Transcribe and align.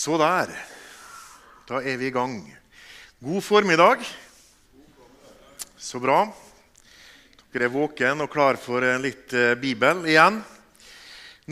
Så 0.00 0.16
der. 0.16 0.48
Da 1.68 1.82
er 1.84 1.98
vi 2.00 2.06
i 2.08 2.12
gang. 2.14 2.38
God 3.20 3.42
formiddag. 3.44 4.00
Så 5.76 6.00
bra. 6.00 6.22
Dere 7.52 7.66
er 7.66 7.74
våken 7.74 8.24
og 8.24 8.30
klar 8.32 8.56
for 8.56 8.80
litt 9.02 9.34
eh, 9.36 9.52
Bibel 9.60 10.00
igjen. 10.08 10.38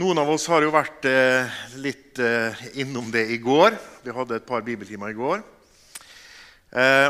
Noen 0.00 0.22
av 0.22 0.32
oss 0.32 0.48
har 0.48 0.64
jo 0.64 0.72
vært 0.72 1.04
eh, 1.11 1.61
litt 1.84 2.22
eh, 2.24 2.64
innom 2.80 3.12
det 3.12 3.26
i 3.36 3.36
går. 3.36 3.76
Vi 4.06 4.16
hadde 4.16 4.40
et 4.40 4.48
par 4.48 4.64
bibeltimer 4.64 5.12
i 5.12 5.20
går. 5.20 5.44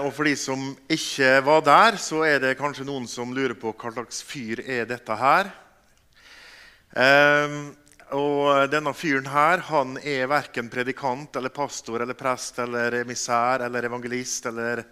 Og 0.02 0.12
for 0.14 0.26
de 0.26 0.34
som 0.38 0.68
ikke 0.90 1.36
var 1.46 1.62
der, 1.66 2.02
så 2.02 2.24
er 2.26 2.42
det 2.42 2.58
kanskje 2.58 2.86
noen 2.86 3.06
som 3.10 3.30
lurer 3.34 3.54
på 3.58 3.72
hva 3.78 3.90
slags 3.94 4.24
fyr 4.26 4.62
er 4.62 4.86
dette 4.86 5.16
her. 5.18 5.50
Eh, 8.08 8.16
og 8.16 8.70
denne 8.70 8.94
fyren 8.94 9.26
her, 9.26 9.58
han 9.68 9.98
er 10.02 10.28
verken 10.28 10.68
predikant 10.68 11.36
eller 11.36 11.50
pastor 11.50 12.02
eller 12.02 12.14
prest 12.14 12.58
eller 12.58 13.02
emissær 13.02 13.66
eller 13.66 13.84
evangelist. 13.84 14.46
eller... 14.46 14.84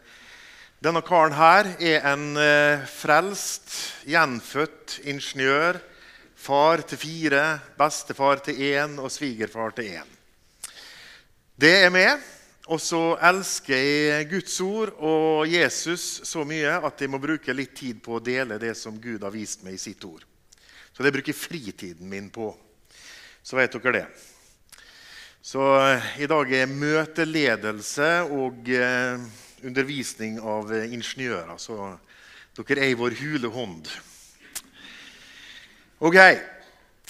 Denne 0.79 1.01
karen 1.01 1.33
her 1.33 1.71
er 1.80 2.05
en 2.05 2.37
eh, 2.37 2.84
frelst, 2.84 3.95
gjenfødt 4.05 5.01
ingeniør. 5.05 5.80
Far 6.37 6.83
til 6.87 6.98
fire, 6.98 7.60
bestefar 7.79 8.43
til 8.45 8.60
én 8.60 8.98
og 9.01 9.10
svigerfar 9.10 9.73
til 9.74 9.96
én. 9.96 10.10
Det 11.57 11.87
er 11.87 11.91
meg. 11.91 12.21
Og 12.66 12.80
så 12.83 13.16
elsker 13.23 13.79
jeg 13.79 14.29
Guds 14.29 14.60
ord 14.60 14.91
og 14.98 15.46
Jesus 15.46 16.21
så 16.27 16.43
mye 16.45 16.80
at 16.83 17.01
jeg 17.01 17.10
må 17.12 17.21
bruke 17.23 17.55
litt 17.55 17.77
tid 17.79 18.01
på 18.02 18.16
å 18.19 18.23
dele 18.23 18.59
det 18.59 18.74
som 18.74 18.98
Gud 18.98 19.23
har 19.23 19.30
vist 19.30 19.62
meg 19.62 19.79
i 19.79 19.80
sitt 19.80 20.02
ord. 20.05 20.24
Så 20.91 21.07
det 21.07 21.12
bruker 21.15 21.37
fritiden 21.37 22.10
min 22.10 22.27
på 22.35 22.51
så 23.46 23.55
vet 23.60 23.77
dere 23.78 23.92
det. 23.95 24.06
Så 25.38 25.62
eh, 25.78 26.06
i 26.24 26.27
dag 26.27 26.50
er 26.50 26.66
møteledelse 26.66 28.09
og 28.34 28.66
eh, 28.74 29.21
undervisning 29.62 30.40
av 30.43 30.73
eh, 30.74 30.88
ingeniører. 30.90 31.52
Så 31.62 31.76
dere 32.59 32.82
er 32.82 32.90
i 32.90 32.96
vår 32.98 33.15
hule 33.21 33.51
hånd. 33.54 33.87
Ok. 36.02 36.18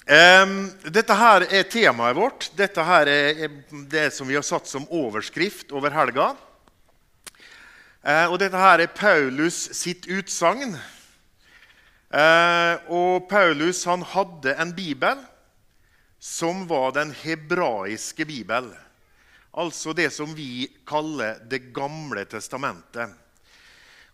Dette 0.06 1.14
her 1.18 1.46
er 1.48 1.64
temaet 1.72 2.14
vårt. 2.14 2.44
Dette 2.54 2.84
her 2.84 3.08
er 3.10 3.48
det 3.90 4.04
som 4.14 4.28
vi 4.28 4.36
har 4.36 4.44
satt 4.46 4.68
som 4.70 4.84
overskrift 4.94 5.72
over 5.74 5.90
helga. 5.90 6.28
Og 8.28 8.36
dette 8.38 8.60
her 8.60 8.84
er 8.84 8.92
Paulus 8.94 9.58
sitt 9.74 10.06
utsagn. 10.06 10.76
Og 12.94 13.26
Paulus 13.26 13.82
han 13.90 14.06
hadde 14.12 14.54
en 14.62 14.76
bibel 14.76 15.26
som 16.18 16.66
var 16.66 16.92
den 16.92 17.12
hebraiske 17.12 18.24
bibel. 18.24 18.70
Altså 19.56 19.92
det 19.96 20.10
som 20.12 20.34
vi 20.34 20.66
kaller 20.86 21.38
Det 21.48 21.72
gamle 21.72 22.24
testamentet. 22.24 23.10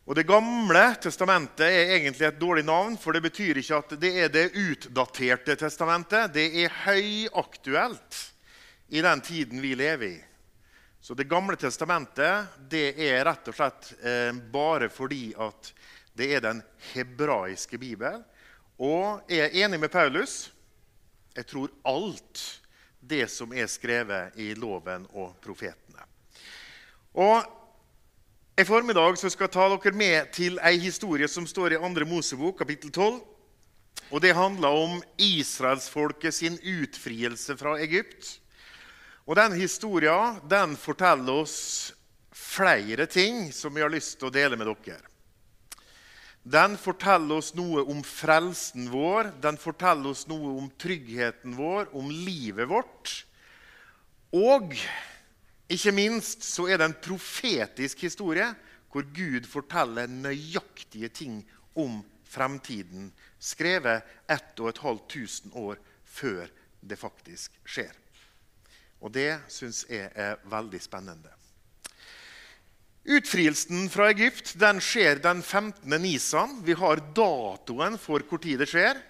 Og 0.04 0.14
Det 0.14 0.26
gamle 0.26 0.82
testamentet 1.02 1.66
er 1.66 1.94
egentlig 1.96 2.26
et 2.26 2.40
dårlig 2.40 2.64
navn, 2.66 2.96
for 2.98 3.14
det 3.14 3.22
betyr 3.22 3.60
ikke 3.60 3.78
at 3.78 3.94
det 4.02 4.10
er 4.18 4.32
det 4.34 4.50
utdaterte 4.58 5.54
testamentet. 5.56 6.32
Det 6.34 6.48
er 6.64 6.74
høyaktuelt 6.84 8.18
i 8.90 9.02
den 9.02 9.22
tiden 9.22 9.62
vi 9.62 9.74
lever 9.78 10.06
i. 10.08 10.24
Så 11.00 11.14
Det 11.14 11.30
gamle 11.30 11.56
testamentet 11.56 12.50
det 12.70 12.94
er 12.98 13.24
rett 13.26 13.48
og 13.50 13.54
slett 13.54 13.92
eh, 14.02 14.34
bare 14.34 14.90
fordi 14.90 15.34
at 15.38 15.72
det 16.14 16.28
er 16.36 16.42
den 16.44 16.62
hebraiske 16.92 17.78
bibel. 17.78 18.20
Og 18.78 19.22
jeg 19.30 19.48
er 19.48 19.64
enig 19.64 19.80
med 19.80 19.90
Paulus 19.90 20.52
jeg 21.34 21.48
tror 21.48 21.72
alt 21.88 22.42
det 23.00 23.26
som 23.32 23.52
er 23.56 23.66
skrevet 23.70 24.38
i 24.40 24.52
loven 24.54 25.06
og 25.12 25.34
profetene. 25.42 26.04
Og 27.18 27.42
I 28.58 28.64
formiddag 28.68 29.16
skal 29.18 29.46
jeg 29.46 29.54
ta 29.54 29.68
dere 29.72 29.96
med 29.96 30.32
til 30.36 30.58
ei 30.62 30.76
historie 30.80 31.28
som 31.28 31.46
står 31.48 31.74
i 31.74 31.80
2. 31.80 32.06
Mosebok, 32.08 32.58
kapittel 32.60 32.92
12. 32.92 33.20
Og 34.12 34.20
Det 34.20 34.34
handler 34.36 34.68
om 34.68 35.02
israelsfolket 35.18 36.34
sin 36.34 36.58
utfrielse 36.60 37.56
fra 37.56 37.78
Egypt. 37.80 38.38
Og 39.26 39.36
Den 39.36 39.56
historien 39.56 40.40
den 40.48 40.76
forteller 40.76 41.32
oss 41.32 41.94
flere 42.32 43.06
ting 43.06 43.52
som 43.52 43.74
vi 43.74 43.80
har 43.80 43.92
lyst 43.92 44.18
til 44.18 44.28
å 44.28 44.34
dele 44.34 44.56
med 44.56 44.68
dere. 44.68 45.11
Den 46.42 46.74
forteller 46.80 47.38
oss 47.38 47.52
noe 47.54 47.84
om 47.86 48.00
frelsen 48.02 48.88
vår, 48.90 49.30
den 49.42 49.58
forteller 49.60 50.10
oss 50.10 50.24
noe 50.26 50.56
om 50.58 50.66
tryggheten 50.80 51.54
vår, 51.54 51.92
om 51.94 52.10
livet 52.10 52.66
vårt. 52.70 53.12
Og 54.34 54.74
ikke 55.70 55.92
minst 55.94 56.42
så 56.42 56.66
er 56.66 56.80
det 56.80 56.88
en 56.90 57.00
profetisk 57.04 58.02
historie 58.08 58.48
hvor 58.92 59.06
Gud 59.14 59.46
forteller 59.48 60.10
nøyaktige 60.10 61.08
ting 61.14 61.38
om 61.78 62.02
fremtiden, 62.28 63.12
skrevet 63.38 64.02
ett 64.28 64.58
og 64.60 64.72
et 64.72 64.82
halvt 64.82 65.06
tusen 65.14 65.54
år 65.56 65.78
før 66.04 66.50
det 66.80 66.98
faktisk 66.98 67.54
skjer. 67.64 67.94
Og 69.00 69.14
det 69.14 69.40
syns 69.50 69.84
jeg 69.88 70.10
er 70.14 70.42
veldig 70.50 70.80
spennende. 70.82 71.30
Utfrielsen 73.04 73.88
fra 73.90 74.10
Egypt 74.10 74.54
den 74.54 74.78
skjer 74.80 75.18
den 75.22 75.42
15. 75.42 76.02
Nisan. 76.02 76.60
Vi 76.62 76.76
har 76.78 77.00
datoen 77.14 77.96
for 77.98 78.22
hvor 78.28 78.38
tid 78.38 78.62
det 78.62 78.68
skjer. 78.70 79.00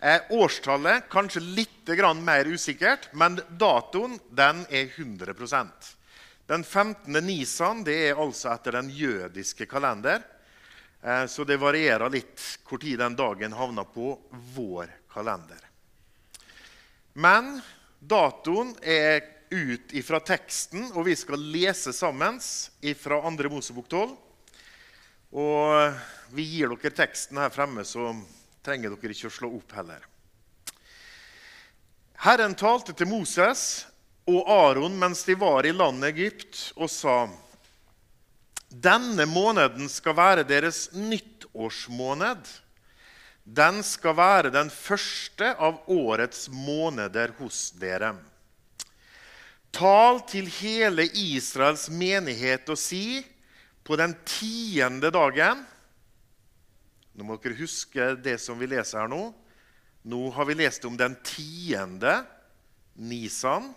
Eh, 0.00 0.20
årstallet 0.30 1.08
kanskje 1.10 1.40
litt 1.40 1.88
mer 2.20 2.44
usikkert, 2.44 3.08
men 3.12 3.40
datoen 3.58 4.18
den 4.30 4.66
er 4.70 4.86
100% 4.86 5.94
Den 6.46 6.64
15. 6.64 7.24
Nisan 7.24 7.84
det 7.84 7.96
er 8.10 8.20
altså 8.20 8.52
etter 8.52 8.72
den 8.72 8.90
jødiske 8.90 9.66
kalender. 9.66 10.22
Eh, 11.02 11.26
så 11.26 11.44
det 11.44 11.56
varierer 11.56 12.10
litt 12.10 12.40
hvor 12.68 12.78
tid 12.78 12.98
den 12.98 13.16
dagen 13.16 13.52
havner 13.52 13.84
på 13.84 14.20
vår 14.54 14.92
kalender. 15.08 15.64
Men 17.14 17.62
datoen 17.98 18.76
er 18.82 19.37
ut 19.50 19.92
ifra 19.96 20.20
teksten, 20.20 20.90
og 20.92 21.06
vi 21.08 21.16
skal 21.16 21.42
lese 21.52 21.92
sammen 21.96 22.40
fra 22.98 23.20
2. 23.24 23.50
Mosebok 23.52 23.88
12. 23.88 24.16
Og 25.38 25.92
vi 26.32 26.44
gir 26.48 26.72
dere 26.72 26.94
teksten 26.94 27.40
her 27.40 27.52
fremme, 27.52 27.84
så 27.84 28.12
trenger 28.64 28.94
dere 28.94 29.16
ikke 29.16 29.28
å 29.28 29.34
slå 29.34 29.50
opp 29.58 29.74
heller. 29.76 30.06
Herren 32.18 32.56
talte 32.58 32.94
til 32.96 33.08
Moses 33.10 33.86
og 34.28 34.48
Aron 34.50 34.96
mens 34.98 35.22
de 35.24 35.36
var 35.38 35.66
i 35.66 35.72
landet 35.72 36.16
Egypt, 36.16 36.72
og 36.76 36.90
sa:" 36.90 37.28
Denne 38.68 39.24
måneden 39.24 39.88
skal 39.88 40.16
være 40.16 40.44
deres 40.44 40.90
nyttårsmåned. 40.92 42.48
Den 43.44 43.80
skal 43.82 44.16
være 44.16 44.50
den 44.52 44.68
første 44.68 45.54
av 45.56 45.78
årets 45.88 46.50
måneder 46.52 47.32
hos 47.38 47.70
dere. 47.80 48.12
Tal 49.74 50.22
til 50.28 50.48
hele 50.60 51.04
Israels 51.12 51.88
menighet 51.92 52.68
og 52.72 52.78
si 52.80 53.20
på 53.84 53.96
den 54.00 54.14
tiende 54.28 55.10
dagen 55.14 55.64
Nå 57.18 57.26
må 57.26 57.34
dere 57.42 57.58
huske 57.58 58.12
det 58.22 58.36
som 58.38 58.60
vi 58.60 58.68
leser 58.70 59.00
her 59.00 59.08
nå. 59.10 59.32
Nå 60.06 60.20
har 60.36 60.46
vi 60.46 60.54
lest 60.60 60.84
om 60.86 60.94
den 60.94 61.16
tiende 61.26 62.20
Nisan. 62.94 63.72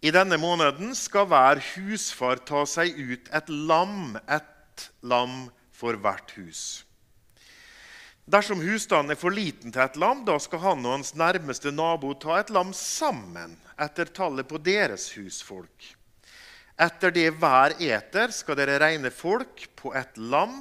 I 0.00 0.08
denne 0.08 0.38
måneden 0.40 0.94
skal 0.96 1.28
hver 1.28 1.60
husfar 1.74 2.40
ta 2.48 2.64
seg 2.64 2.96
ut 2.96 3.28
et 3.28 3.52
lam, 3.52 4.16
ett 4.24 4.88
lam 5.04 5.50
for 5.76 6.00
hvert 6.00 6.32
hus. 6.40 6.85
Dersom 8.26 8.58
husstanden 8.58 9.14
er 9.14 9.18
for 9.20 9.30
liten 9.30 9.70
til 9.70 9.84
et 9.84 9.96
lam, 10.02 10.24
da 10.26 10.34
skal 10.42 10.58
han 10.58 10.82
og 10.82 10.96
hans 10.96 11.12
nærmeste 11.14 11.70
nabo 11.70 12.10
ta 12.18 12.40
et 12.40 12.50
lam 12.50 12.72
sammen 12.74 13.54
etter 13.78 14.10
tallet 14.10 14.48
på 14.50 14.58
deres 14.58 15.12
husfolk. 15.14 15.92
Etter 16.74 17.14
det 17.14 17.28
hver 17.38 17.76
eter, 17.78 18.34
skal 18.34 18.58
dere 18.58 18.80
regne 18.82 19.12
folk 19.14 19.68
på 19.78 19.94
et 19.94 20.18
lam. 20.18 20.58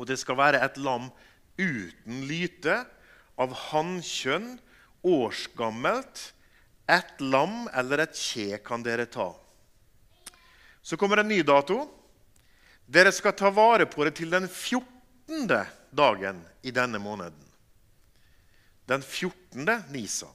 Og 0.00 0.08
det 0.08 0.16
skal 0.22 0.38
være 0.40 0.62
et 0.64 0.80
lam 0.80 1.10
uten 1.60 2.24
lyte, 2.30 2.80
av 3.38 3.52
hannkjønn, 3.68 4.56
årsgammelt. 5.04 6.32
Et 6.88 7.20
lam 7.20 7.68
eller 7.76 8.06
et 8.06 8.16
kje 8.16 8.56
kan 8.64 8.82
dere 8.82 9.04
ta. 9.04 9.28
Så 10.80 10.96
kommer 10.96 11.20
en 11.20 11.28
ny 11.28 11.42
dato. 11.44 11.82
Dere 12.88 13.12
skal 13.12 13.36
ta 13.36 13.52
vare 13.52 13.84
på 13.84 14.08
det 14.08 14.16
til 14.16 14.32
den 14.32 14.48
14 14.48 15.44
dagen 15.90 16.42
i 16.62 16.70
denne 16.70 16.98
måneden. 16.98 17.44
Den 18.88 19.02
14. 19.02 19.82
Nisan. 19.92 20.34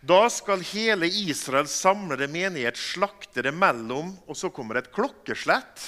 Da 0.00 0.28
skal 0.30 0.62
hele 0.62 1.08
Israels 1.10 1.74
samlede 1.74 2.28
menighet 2.30 2.78
slakte 2.78 3.42
det 3.42 3.52
mellom 3.54 4.12
Og 4.30 4.36
så 4.38 4.50
kommer 4.54 4.78
et 4.78 4.92
klokkeslett 4.94 5.82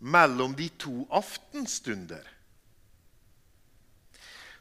mellom 0.00 0.54
de 0.56 0.70
to 0.80 1.04
aftenstunder. 1.12 2.24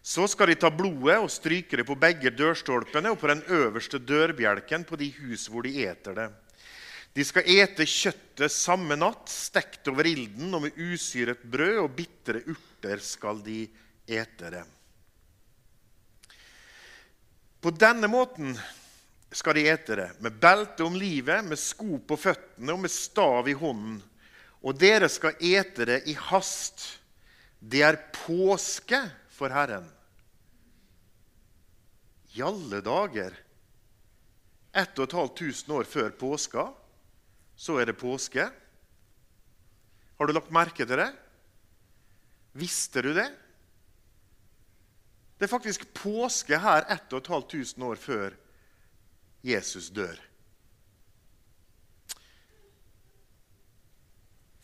Så 0.01 0.27
skal 0.27 0.51
de 0.51 0.57
ta 0.59 0.71
blodet 0.73 1.19
og 1.21 1.31
stryke 1.31 1.79
det 1.79 1.85
på 1.87 1.95
begge 1.99 2.31
dørstolpene 2.35 3.13
og 3.13 3.19
på 3.21 3.29
den 3.31 3.43
øverste 3.47 3.99
dørbjelken 3.99 4.83
på 4.87 4.99
de 4.99 5.11
hus 5.21 5.47
hvor 5.47 5.63
de 5.63 5.85
eter 5.85 6.17
det. 6.17 6.29
De 7.13 7.25
skal 7.25 7.47
ete 7.49 7.85
kjøttet 7.89 8.53
samme 8.53 8.95
natt, 8.99 9.29
stekt 9.31 9.87
over 9.89 10.07
ilden, 10.07 10.53
og 10.53 10.67
med 10.67 10.77
usyret 10.77 11.41
brød 11.43 11.79
og 11.83 11.95
bitre 11.97 12.43
urter 12.45 13.01
skal 13.03 13.41
de 13.45 13.63
ete 14.09 14.51
det. 14.53 14.65
På 17.59 17.73
denne 17.75 18.07
måten 18.07 18.53
skal 19.35 19.57
de 19.57 19.65
ete 19.67 19.97
det, 19.99 20.09
med 20.23 20.37
belte 20.41 20.85
om 20.85 20.95
livet, 20.95 21.43
med 21.45 21.59
sko 21.59 21.99
på 22.07 22.17
føttene 22.17 22.73
og 22.73 22.85
med 22.85 22.93
stav 22.93 23.49
i 23.49 23.57
hånden. 23.57 23.99
Og 24.63 24.75
dere 24.79 25.09
skal 25.11 25.37
ete 25.39 25.85
det 25.87 26.01
i 26.11 26.15
hast. 26.29 26.85
Det 27.59 27.83
er 27.83 27.99
påske 28.15 29.01
for 29.33 29.51
Herren. 29.51 29.87
I 32.35 32.43
alle 32.45 32.81
dager! 32.85 33.35
1500 34.69 35.73
år 35.73 35.87
før 35.89 36.11
påska, 36.13 36.67
så 37.59 37.75
er 37.81 37.89
det 37.89 37.99
påske. 37.99 38.45
Har 40.19 40.27
du 40.27 40.35
lagt 40.35 40.53
merke 40.55 40.85
til 40.87 40.99
det? 40.99 41.09
Visste 42.59 43.03
du 43.03 43.11
det? 43.17 43.27
Det 45.39 45.47
er 45.47 45.51
faktisk 45.51 45.85
påske 45.95 46.59
her 46.59 46.87
1500 46.87 47.85
år 47.87 47.99
før 47.99 48.35
Jesus 49.43 49.87
dør. 49.95 50.17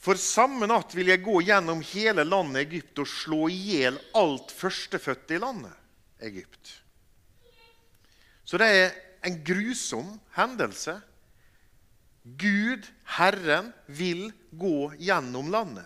For 0.06 0.20
samme 0.22 0.68
natt 0.70 0.94
vil 0.94 1.10
jeg 1.10 1.24
gå 1.26 1.40
gjennom 1.48 1.80
hele 1.96 2.24
landet 2.28 2.68
Egypt 2.68 3.00
og 3.02 3.10
slå 3.10 3.48
i 3.50 3.56
hjel 3.72 3.98
alt 4.16 4.52
førstefødte 4.54 5.36
i 5.36 5.42
landet 5.42 5.74
Egypt. 6.28 6.76
Så 8.46 8.60
det 8.62 8.68
er 8.70 8.92
en 9.26 9.40
grusom 9.48 10.12
hendelse. 10.36 11.00
Gud, 12.26 12.88
Herren, 13.18 13.70
vil 13.86 14.32
gå 14.50 14.94
gjennom 14.98 15.52
landet 15.54 15.86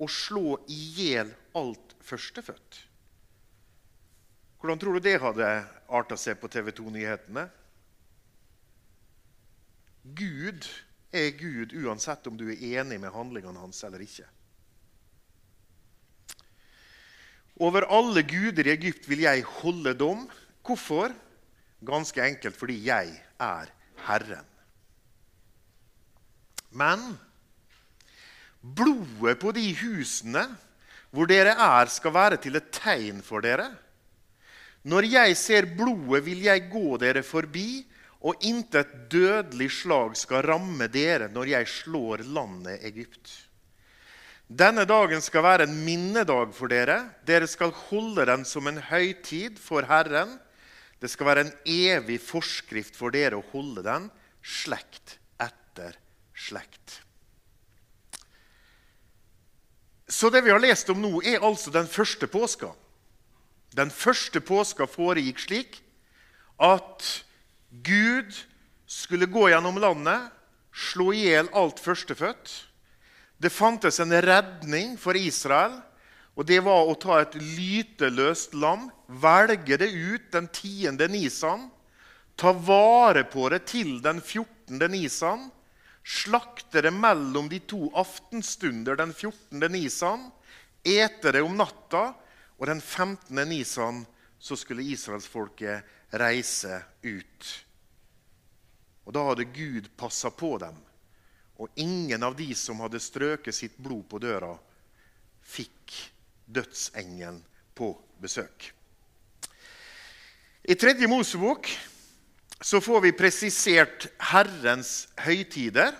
og 0.00 0.08
slå 0.08 0.54
i 0.72 0.78
hjel 0.96 1.34
alt 1.56 1.92
førstefødt. 2.00 2.78
Hvordan 4.60 4.80
tror 4.80 4.96
du 4.96 5.04
det 5.04 5.18
hadde 5.20 5.48
arta 5.92 6.16
seg 6.20 6.40
på 6.40 6.48
TV 6.52 6.72
2-nyhetene? 6.72 7.44
Gud 10.16 10.64
er 11.12 11.32
Gud 11.36 11.74
uansett 11.76 12.28
om 12.30 12.36
du 12.40 12.46
er 12.48 12.64
enig 12.80 12.96
med 13.02 13.12
handlingene 13.12 13.60
hans 13.60 13.80
eller 13.84 14.00
ikke. 14.04 14.24
Over 17.60 17.84
alle 17.92 18.24
guder 18.24 18.68
i 18.68 18.72
Egypt 18.72 19.08
vil 19.08 19.26
jeg 19.26 19.44
holde 19.60 19.92
dom. 19.92 20.24
Hvorfor? 20.64 21.12
Ganske 21.84 22.24
enkelt 22.24 22.56
fordi 22.56 22.78
jeg 22.86 23.12
er 23.36 23.72
Herren. 24.06 24.49
Men 26.70 27.18
blodet 28.60 29.38
på 29.40 29.52
de 29.56 29.70
husene 29.80 30.44
hvor 31.10 31.26
dere 31.26 31.56
er, 31.58 31.90
skal 31.90 32.14
være 32.14 32.38
til 32.38 32.58
et 32.58 32.70
tegn 32.74 33.22
for 33.26 33.42
dere. 33.42 33.66
Når 34.86 35.08
jeg 35.10 35.36
ser 35.36 35.66
blodet, 35.76 36.22
vil 36.24 36.44
jeg 36.46 36.68
gå 36.70 36.96
dere 37.02 37.24
forbi, 37.26 37.82
og 38.20 38.42
intet 38.44 38.90
dødelig 39.10 39.70
slag 39.80 40.16
skal 40.18 40.44
ramme 40.44 40.86
dere 40.92 41.30
når 41.32 41.54
jeg 41.54 41.68
slår 41.72 42.22
landet 42.28 42.84
Egypt. 42.84 43.32
Denne 44.50 44.84
dagen 44.84 45.22
skal 45.22 45.44
være 45.46 45.66
en 45.68 45.76
minnedag 45.86 46.52
for 46.54 46.70
dere. 46.70 46.98
Dere 47.26 47.48
skal 47.48 47.72
holde 47.88 48.26
den 48.28 48.44
som 48.44 48.66
en 48.68 48.80
høytid 48.90 49.58
for 49.62 49.86
Herren. 49.88 50.36
Det 51.00 51.08
skal 51.10 51.30
være 51.30 51.46
en 51.46 51.52
evig 51.64 52.18
forskrift 52.20 52.98
for 52.98 53.14
dere 53.14 53.38
å 53.38 53.46
holde 53.54 53.86
den, 53.86 54.10
slekt 54.42 55.16
etter 55.40 55.96
slekt. 56.40 57.00
Så 60.10 60.30
det 60.30 60.42
vi 60.42 60.50
har 60.50 60.62
lest 60.62 60.88
om 60.90 60.98
nå, 60.98 61.20
er 61.22 61.44
altså 61.46 61.70
den 61.70 61.86
første 61.86 62.26
påska. 62.26 62.72
Den 63.76 63.92
første 63.94 64.40
påska 64.42 64.88
foregikk 64.90 65.38
slik 65.38 65.76
at 66.60 67.06
Gud 67.70 68.34
skulle 68.90 69.30
gå 69.30 69.46
gjennom 69.52 69.78
landet, 69.78 70.32
slå 70.74 71.12
i 71.14 71.28
hjel 71.28 71.50
alt 71.54 71.78
førstefødt. 71.78 72.50
Det 73.38 73.52
fantes 73.54 74.00
en 74.02 74.12
redning 74.12 74.96
for 74.98 75.16
Israel, 75.16 75.78
og 76.34 76.46
det 76.50 76.58
var 76.66 76.90
å 76.90 76.98
ta 76.98 77.20
et 77.22 77.36
lyteløst 77.38 78.56
lam, 78.58 78.88
velge 79.06 79.78
det 79.80 79.92
ut 79.94 80.26
den 80.34 80.50
tiende 80.52 81.06
nisan, 81.10 81.68
ta 82.34 82.52
vare 82.52 83.22
på 83.28 83.48
det 83.52 83.62
til 83.70 83.98
den 84.02 84.18
14. 84.20 84.82
nisan, 84.90 85.48
slakte 86.04 86.82
det 86.82 86.90
mellom 86.90 87.48
de 87.48 87.58
to 87.58 87.90
aftenstunder 87.94 88.96
den 88.96 89.12
14. 89.14 89.72
nisan, 89.72 90.30
etere 90.84 91.42
om 91.44 91.56
natta 91.56 92.14
og 92.58 92.66
den 92.66 92.80
15. 92.80 93.36
nisan 93.48 94.04
så 94.38 94.56
skulle 94.56 94.82
israelsfolket 94.82 96.16
reise 96.16 96.82
ut. 97.02 97.50
Og 99.04 99.12
Da 99.12 99.24
hadde 99.26 99.44
Gud 99.44 99.90
passa 99.96 100.30
på 100.30 100.58
dem. 100.58 100.76
Og 101.60 101.68
ingen 101.74 102.22
av 102.22 102.36
de 102.36 102.54
som 102.54 102.80
hadde 102.80 103.00
strøket 103.00 103.54
sitt 103.54 103.76
blod 103.76 104.06
på 104.08 104.20
døra, 104.22 104.54
fikk 105.44 105.96
dødsengelen 106.46 107.42
på 107.74 107.92
besøk. 108.20 108.70
I 110.62 110.74
tredje 110.74 111.08
Mosebok 111.08 111.68
så 112.60 112.80
får 112.80 113.00
vi 113.00 113.16
presisert 113.16 114.06
Herrens 114.30 115.08
høytider. 115.24 115.94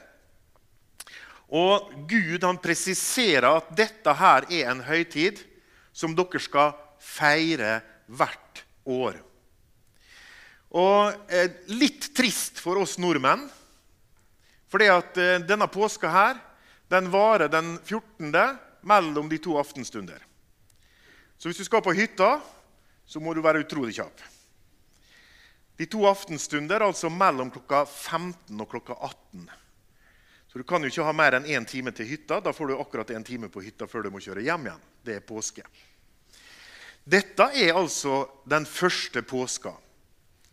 Og 1.51 1.91
Gud 2.11 2.45
han 2.45 2.61
presiserer 2.63 3.49
at 3.49 3.73
dette 3.77 4.13
her 4.15 4.47
er 4.53 4.69
en 4.71 4.85
høytid 4.87 5.41
som 5.93 6.15
dere 6.15 6.43
skal 6.43 6.77
feire 7.01 7.81
hvert 8.07 8.63
år. 8.87 9.19
Og 10.71 11.33
eh, 11.33 11.51
Litt 11.75 12.13
trist 12.15 12.61
for 12.63 12.79
oss 12.79 12.99
nordmenn. 13.03 13.49
For 14.71 14.85
eh, 14.85 15.41
denne 15.43 15.67
påska 15.67 16.13
her, 16.15 16.39
den 16.93 17.11
varer 17.11 17.51
den 17.51 17.79
14. 17.83 18.31
mellom 18.87 19.29
de 19.31 19.41
to 19.43 19.57
aftenstunder. 19.59 20.21
Så 21.39 21.49
hvis 21.49 21.59
du 21.59 21.65
skal 21.67 21.83
på 21.83 21.97
hytta, 21.97 22.37
så 23.07 23.19
må 23.19 23.35
du 23.35 23.43
være 23.43 23.65
utrolig 23.65 23.97
kjapp. 23.97 24.30
De 25.81 25.87
to 25.89 26.03
aftenstunder 26.05 26.83
altså 26.85 27.09
mellom 27.09 27.49
klokka 27.49 27.87
15 27.89 28.59
og 28.61 28.69
klokka 28.69 28.99
18. 29.01 29.47
Så 30.53 30.61
du 30.61 30.65
kan 30.69 30.85
jo 30.85 30.91
ikke 30.91 31.07
ha 31.07 31.15
mer 31.17 31.39
enn 31.39 31.49
én 31.49 31.65
time 31.65 31.95
til 31.97 32.05
hytta. 32.11 32.43
Da 32.45 32.53
får 32.53 32.69
du 32.69 32.75
akkurat 32.77 33.15
én 33.17 33.25
time 33.25 33.49
på 33.49 33.63
hytta 33.65 33.89
før 33.89 34.05
du 34.05 34.11
må 34.13 34.21
kjøre 34.21 34.45
hjem 34.45 34.69
igjen. 34.69 34.85
Det 35.09 35.17
er 35.17 35.25
påske. 35.25 35.65
Dette 37.09 37.49
er 37.57 37.73
altså 37.81 38.27
den 38.45 38.69
første 38.69 39.25
påska. 39.25 39.73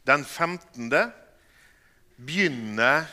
Den 0.08 0.24
15. 0.24 0.96
begynner 2.16 3.04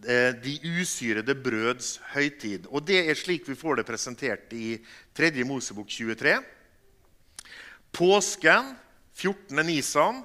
eh, 0.00 0.32
de 0.32 0.58
usyrede 0.80 1.36
brøds 1.44 1.98
høytid. 2.16 2.70
Og 2.72 2.88
det 2.88 3.02
er 3.04 3.20
slik 3.20 3.44
vi 3.52 3.58
får 3.58 3.82
det 3.82 3.90
presentert 3.92 4.56
i 4.56 4.78
3. 5.12 5.34
Mosebok 5.44 5.92
23. 5.92 6.38
Påsken, 7.92 8.78
14. 9.12 9.60
nisan, 9.60 10.24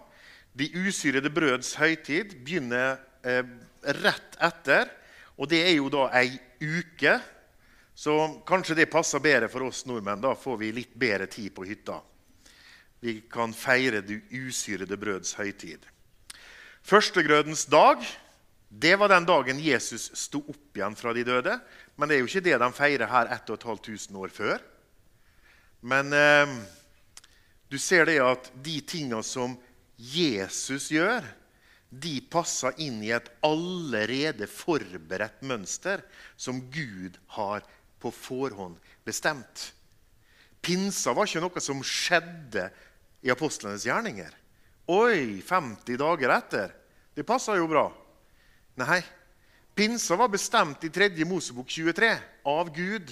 de 0.59 0.67
usyrede 0.75 1.31
brøds 1.31 1.73
høytid, 1.79 2.35
begynner 2.43 2.97
eh, 3.23 3.43
rett 4.03 4.39
etter. 4.43 4.89
Og 5.39 5.47
det 5.51 5.61
er 5.63 5.77
jo 5.77 5.91
da 5.93 6.09
ei 6.19 6.33
uke 6.59 7.15
så 7.99 8.15
kanskje 8.47 8.77
det 8.79 8.91
passer 8.91 9.19
bedre 9.23 9.49
for 9.51 9.67
oss 9.67 9.85
nordmenn. 9.87 10.21
Da 10.23 10.31
får 10.39 10.57
vi 10.61 10.71
litt 10.75 10.93
bedre 10.99 11.27
tid 11.31 11.51
på 11.55 11.65
hytta. 11.67 11.97
Vi 13.03 13.21
kan 13.31 13.51
feire 13.55 13.99
det 14.03 14.21
usyrede 14.35 14.95
brøds 14.99 15.33
høytid. 15.39 15.83
Førstegrødens 16.87 17.65
dag 17.71 18.03
det 18.69 18.93
var 19.01 19.09
den 19.09 19.25
dagen 19.25 19.59
Jesus 19.59 20.11
sto 20.13 20.43
opp 20.45 20.77
igjen 20.77 20.95
fra 20.95 21.13
de 21.15 21.23
døde. 21.25 21.55
Men 21.97 22.09
det 22.09 22.15
er 22.15 22.21
jo 22.21 22.29
ikke 22.29 22.45
det 22.45 22.59
de 22.61 22.69
feirer 22.77 23.09
her 23.09 23.31
1500 23.33 24.19
år 24.19 24.31
før. 24.31 24.61
Men 25.81 26.13
eh, 26.13 26.53
du 27.71 27.79
ser 27.81 28.05
det 28.07 28.19
at 28.23 28.51
de 28.63 28.77
tinga 28.85 29.23
som 29.25 29.57
Jesus 29.99 30.87
gjør, 30.93 31.25
de 31.89 32.19
passer 32.31 32.77
inn 32.85 33.01
i 33.03 33.11
et 33.11 33.27
allerede 33.43 34.47
forberedt 34.47 35.41
mønster 35.43 36.03
som 36.39 36.61
Gud 36.71 37.17
har 37.35 37.65
på 37.99 38.11
forhånd 38.13 38.77
bestemt. 39.03 39.71
Pinsa 40.61 41.11
var 41.15 41.27
ikke 41.27 41.41
noe 41.43 41.63
som 41.63 41.81
skjedde 41.83 42.69
i 43.25 43.31
apostlenes 43.33 43.87
gjerninger. 43.87 44.31
Oi, 44.89 45.41
50 45.45 45.99
dager 45.99 46.33
etter. 46.33 46.71
Det 47.15 47.25
passa 47.27 47.57
jo 47.57 47.67
bra. 47.69 47.87
Nei, 48.79 49.01
pinsa 49.75 50.15
var 50.19 50.31
bestemt 50.31 50.85
i 50.87 50.91
3. 50.93 51.11
Mosebok 51.27 51.67
23 51.67 52.13
av 52.47 52.71
Gud. 52.75 53.11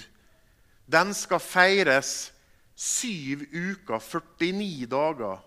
Den 0.88 1.12
skal 1.16 1.42
feires 1.44 2.30
syv 2.78 3.44
uker, 3.52 3.98
49 4.00 4.88
dager, 4.88 5.42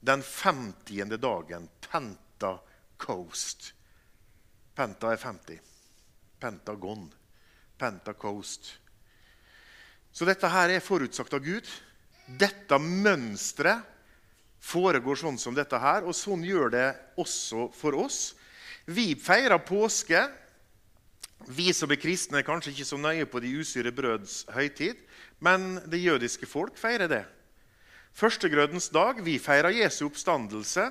den 0.00 0.22
50. 0.22 1.16
dagen. 1.18 1.68
Penta 1.90 2.58
Coast. 2.96 3.72
Penta 4.74 5.12
er 5.12 5.16
50. 5.16 5.60
Pentagon. 6.40 7.08
Penta 7.78 8.12
Coast. 8.12 8.78
Så 10.12 10.26
dette 10.26 10.50
her 10.50 10.72
er 10.74 10.84
forutsagt 10.84 11.34
av 11.34 11.44
Gud. 11.44 11.66
Dette 12.26 12.78
mønsteret 12.78 13.86
foregår 14.58 15.16
sånn 15.20 15.38
som 15.38 15.54
dette 15.54 15.78
her, 15.78 16.04
og 16.04 16.16
sånn 16.16 16.42
gjør 16.44 16.72
det 16.74 16.88
også 17.20 17.68
for 17.74 17.96
oss. 17.98 18.34
Vi 18.88 19.12
feirer 19.20 19.60
påske. 19.62 20.26
Vi 21.46 21.70
som 21.72 21.90
er 21.94 22.00
kristne, 22.02 22.40
er 22.40 22.46
kanskje 22.46 22.72
ikke 22.74 22.88
så 22.88 22.98
nøye 22.98 23.28
på 23.30 23.40
de 23.40 23.52
usyre 23.60 23.92
brøds 23.94 24.42
høytid, 24.52 24.98
men 25.38 25.78
det 25.86 26.02
jødiske 26.02 26.48
folk 26.50 26.76
feirer 26.76 27.08
det. 27.10 27.22
Førstegrødens 28.16 28.88
dag. 28.94 29.20
Vi 29.24 29.38
feirer 29.38 29.74
Jesu 29.74 30.06
oppstandelse. 30.06 30.88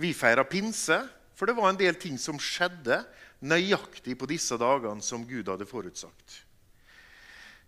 Vi 0.00 0.12
feirer 0.16 0.48
pinse, 0.48 1.00
for 1.34 1.48
det 1.48 1.56
var 1.56 1.70
en 1.70 1.80
del 1.80 1.96
ting 2.00 2.18
som 2.20 2.38
skjedde 2.40 3.02
nøyaktig 3.40 4.16
på 4.20 4.28
disse 4.28 4.56
dagene 4.60 5.02
som 5.04 5.24
Gud 5.28 5.48
hadde 5.48 5.68
forutsagt. 5.68 6.42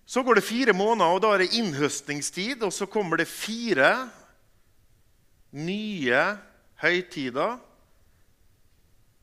Så 0.07 0.23
går 0.23 0.41
det 0.41 0.45
fire 0.45 0.75
måneder, 0.77 1.15
og 1.15 1.23
da 1.25 1.33
er 1.35 1.45
det 1.45 1.55
innhøstningstid. 1.57 2.63
Og 2.63 2.73
så 2.73 2.87
kommer 2.91 3.21
det 3.21 3.29
fire 3.31 4.09
nye 5.53 6.23
høytider 6.83 7.61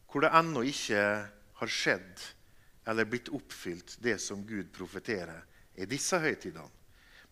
hvor 0.10 0.26
det 0.26 0.32
ennå 0.34 0.64
ikke 0.66 1.02
har 1.60 1.70
skjedd 1.70 2.22
eller 2.90 3.06
blitt 3.06 3.30
oppfylt 3.30 3.98
det 4.02 4.16
som 4.22 4.42
Gud 4.48 4.72
profeterer 4.74 5.44
i 5.78 5.86
disse 5.90 6.18
høytidene. 6.18 6.66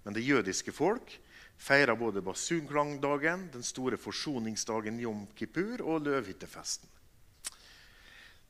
Men 0.05 0.13
det 0.13 0.27
jødiske 0.27 0.71
folk 0.75 1.15
feirer 1.57 1.97
både 1.97 2.21
basunklangdagen, 2.21 3.47
den 3.53 3.65
store 3.65 3.97
forsoningsdagen 3.97 4.99
Jom 5.01 5.25
Kippur 5.35 5.81
og 5.81 6.05
løvhyttefesten. 6.05 6.89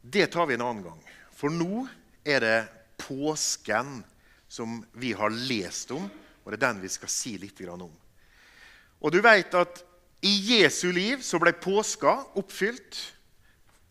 Det 0.01 0.27
tar 0.31 0.47
vi 0.47 0.55
en 0.55 0.65
annen 0.65 0.85
gang. 0.85 1.01
For 1.35 1.51
nå 1.53 1.87
er 2.27 2.43
det 2.43 2.59
påsken 3.01 4.01
som 4.47 4.79
vi 4.93 5.13
har 5.17 5.33
lest 5.49 5.91
om, 5.91 6.07
og 6.43 6.51
det 6.51 6.59
er 6.59 6.67
den 6.69 6.83
vi 6.83 6.91
skal 6.91 7.11
si 7.11 7.35
litt 7.39 7.59
om. 7.67 7.91
Og 9.01 9.11
du 9.13 9.19
vet 9.21 9.53
at 9.53 9.83
i 10.25 10.33
Jesu 10.57 10.89
liv 10.91 11.21
så 11.21 11.39
ble 11.39 11.53
påska 11.53 12.13
oppfylt. 12.39 12.97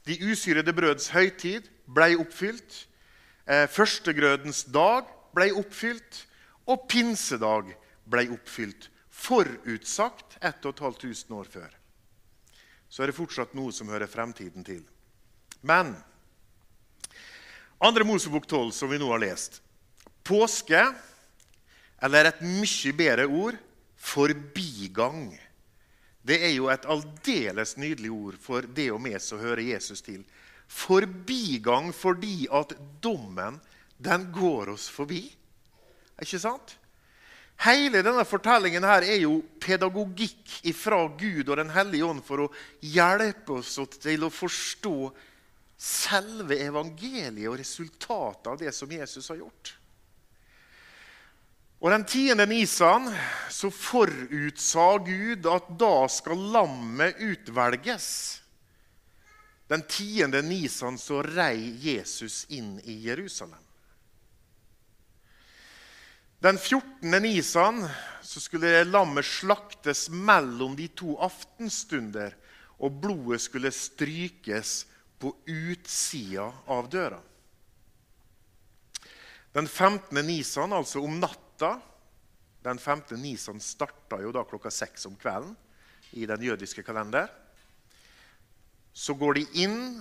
De 0.06 0.16
usyrede 0.26 0.72
brøds 0.74 1.10
høytid 1.14 1.68
ble 1.86 2.16
oppfylt. 2.18 2.86
Eh, 3.46 3.66
førstegrødens 3.70 4.64
dag 4.74 5.06
ble 5.36 5.52
oppfylt. 5.54 6.24
Og 6.66 6.88
pinsedag 6.90 7.70
ble 8.10 8.26
oppfylt. 8.34 8.88
Forutsagt 9.16 10.36
1500 10.40 11.34
år 11.34 11.48
før. 11.50 11.70
Så 12.88 13.02
er 13.02 13.10
det 13.10 13.16
fortsatt 13.16 13.56
noe 13.56 13.72
som 13.74 13.88
hører 13.90 14.10
fremtiden 14.10 14.64
til. 14.66 14.84
Men 15.66 15.94
andre 17.82 18.06
Mosebok 18.08 18.46
12, 18.46 18.70
som 18.72 18.92
vi 18.92 19.00
nå 19.00 19.08
har 19.10 19.22
lest, 19.24 19.60
Påske, 20.26 20.80
eller 22.02 22.28
et 22.28 22.40
mye 22.42 22.92
bedre 22.98 23.26
ord, 23.30 23.58
forbigang. 23.96 25.28
Det 26.26 26.40
er 26.42 26.54
jo 26.56 26.66
et 26.72 26.86
aldeles 26.90 27.76
nydelig 27.78 28.10
ord 28.10 28.38
for 28.42 28.66
det 28.66 28.88
og 28.94 28.98
meg 29.04 29.20
som 29.22 29.38
hører 29.38 29.62
Jesus 29.68 30.02
til. 30.02 30.24
Forbigang 30.66 31.92
fordi 31.94 32.48
at 32.50 32.74
dommen, 33.02 33.60
den 34.02 34.26
går 34.34 34.74
oss 34.74 34.88
forbi. 34.90 35.22
Ikke 36.18 36.40
sant? 36.42 36.74
Hele 37.64 38.02
denne 38.04 38.24
fortellingen 38.28 38.84
her 38.84 39.06
er 39.06 39.22
jo 39.22 39.38
pedagogikk 39.62 40.58
fra 40.76 40.98
Gud 41.18 41.48
og 41.48 41.56
Den 41.56 41.72
hellige 41.72 42.04
ånd 42.04 42.20
for 42.24 42.44
å 42.44 42.52
hjelpe 42.84 43.60
oss 43.62 43.78
til 43.96 44.26
å 44.26 44.32
forstå 44.32 44.98
selve 45.76 46.58
evangeliet 46.64 47.48
og 47.48 47.58
resultatet 47.60 48.52
av 48.52 48.60
det 48.60 48.72
som 48.76 48.92
Jesus 48.92 49.28
har 49.32 49.40
gjort. 49.40 49.72
Og 51.80 51.90
Den 51.92 52.06
tiende 52.08 52.46
nisan 52.48 53.10
så 53.52 53.70
forutsa 53.70 54.86
Gud 55.04 55.48
at 55.48 55.68
da 55.78 56.08
skal 56.08 56.40
lammet 56.52 57.20
utvelges. 57.20 58.08
Den 59.68 59.82
tiende 59.90 60.40
nisan 60.42 60.96
så 60.98 61.20
rei 61.26 61.76
Jesus 61.82 62.44
inn 62.54 62.78
i 62.84 63.00
Jerusalem. 63.08 63.65
Den 66.38 66.58
14. 66.58 67.22
nisan 67.22 67.88
så 68.22 68.40
skulle 68.40 68.84
lammet 68.84 69.24
slaktes 69.24 70.08
mellom 70.10 70.76
de 70.76 70.88
to 70.92 71.16
aftenstunder, 71.24 72.34
og 72.76 72.98
blodet 73.00 73.40
skulle 73.40 73.72
strykes 73.72 74.82
på 75.16 75.32
utsida 75.48 76.50
av 76.68 76.90
døra. 76.92 77.22
Den 79.56 79.68
15. 79.68 80.20
nisan, 80.26 80.76
altså 80.76 81.00
om 81.00 81.20
natta, 81.20 81.78
Den 82.66 82.78
femte 82.82 83.14
Nisan 83.14 83.60
starta 83.62 84.18
jo 84.18 84.32
da 84.34 84.42
klokka 84.42 84.72
seks 84.74 85.06
om 85.06 85.14
kvelden 85.14 85.52
i 86.18 86.24
den 86.26 86.42
jødiske 86.42 86.82
kalender. 86.82 87.28
Så 88.90 89.14
går 89.14 89.38
de 89.38 89.44
inn, 89.62 90.00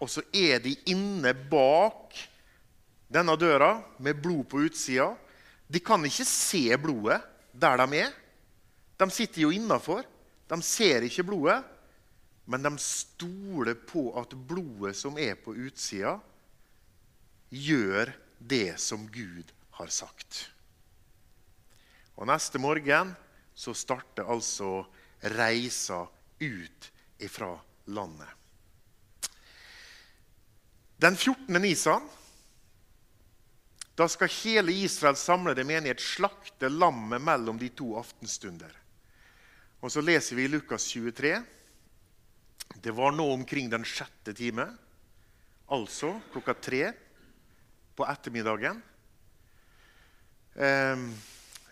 og 0.00 0.08
så 0.08 0.24
er 0.32 0.62
de 0.64 0.72
inne 0.88 1.34
bak 1.50 2.16
denne 3.12 3.36
døra 3.36 3.82
med 4.00 4.16
blod 4.24 4.46
på 4.48 4.62
utsida. 4.64 5.10
De 5.66 5.82
kan 5.82 6.04
ikke 6.06 6.26
se 6.28 6.68
blodet 6.78 7.18
der 7.56 7.80
de 7.82 8.02
er. 8.04 8.12
De 8.96 9.08
sitter 9.10 9.46
jo 9.46 9.52
innafor. 9.54 10.04
De 10.46 10.58
ser 10.62 11.02
ikke 11.02 11.26
blodet, 11.26 11.64
men 12.46 12.62
de 12.62 12.70
stoler 12.78 13.74
på 13.74 14.12
at 14.20 14.34
blodet 14.46 14.94
som 14.96 15.18
er 15.18 15.34
på 15.34 15.56
utsida, 15.58 16.14
gjør 17.50 18.12
det 18.38 18.78
som 18.78 19.08
Gud 19.10 19.50
har 19.78 19.90
sagt. 19.90 20.46
Og 22.16 22.28
neste 22.30 22.60
morgen 22.62 23.12
så 23.56 23.74
starter 23.76 24.28
altså 24.30 24.86
reisa 25.34 26.04
ut 26.40 26.90
ifra 27.18 27.50
landet. 27.90 28.30
Den 30.96 31.16
14. 31.16 31.58
nisan 31.60 32.06
da 33.96 34.08
skal 34.12 34.32
hele 34.42 34.74
Israels 34.76 35.22
samlede 35.24 35.64
menighet 35.64 36.02
slakte 36.02 36.68
lammet 36.68 37.22
mellom 37.22 37.58
de 37.58 37.70
to 37.72 37.94
aftenstunder. 37.98 38.72
Og 39.80 39.92
Så 39.92 40.02
leser 40.04 40.36
vi 40.36 40.44
i 40.44 40.52
Lukas 40.52 40.84
23. 40.92 41.36
Det 42.82 42.92
var 42.92 43.12
nå 43.12 43.24
omkring 43.32 43.70
den 43.70 43.84
sjette 43.84 44.34
time, 44.36 44.66
altså 45.68 46.16
klokka 46.32 46.54
tre 46.54 46.82
på 47.96 48.04
ettermiddagen. 48.04 48.82
Eh, 50.56 51.08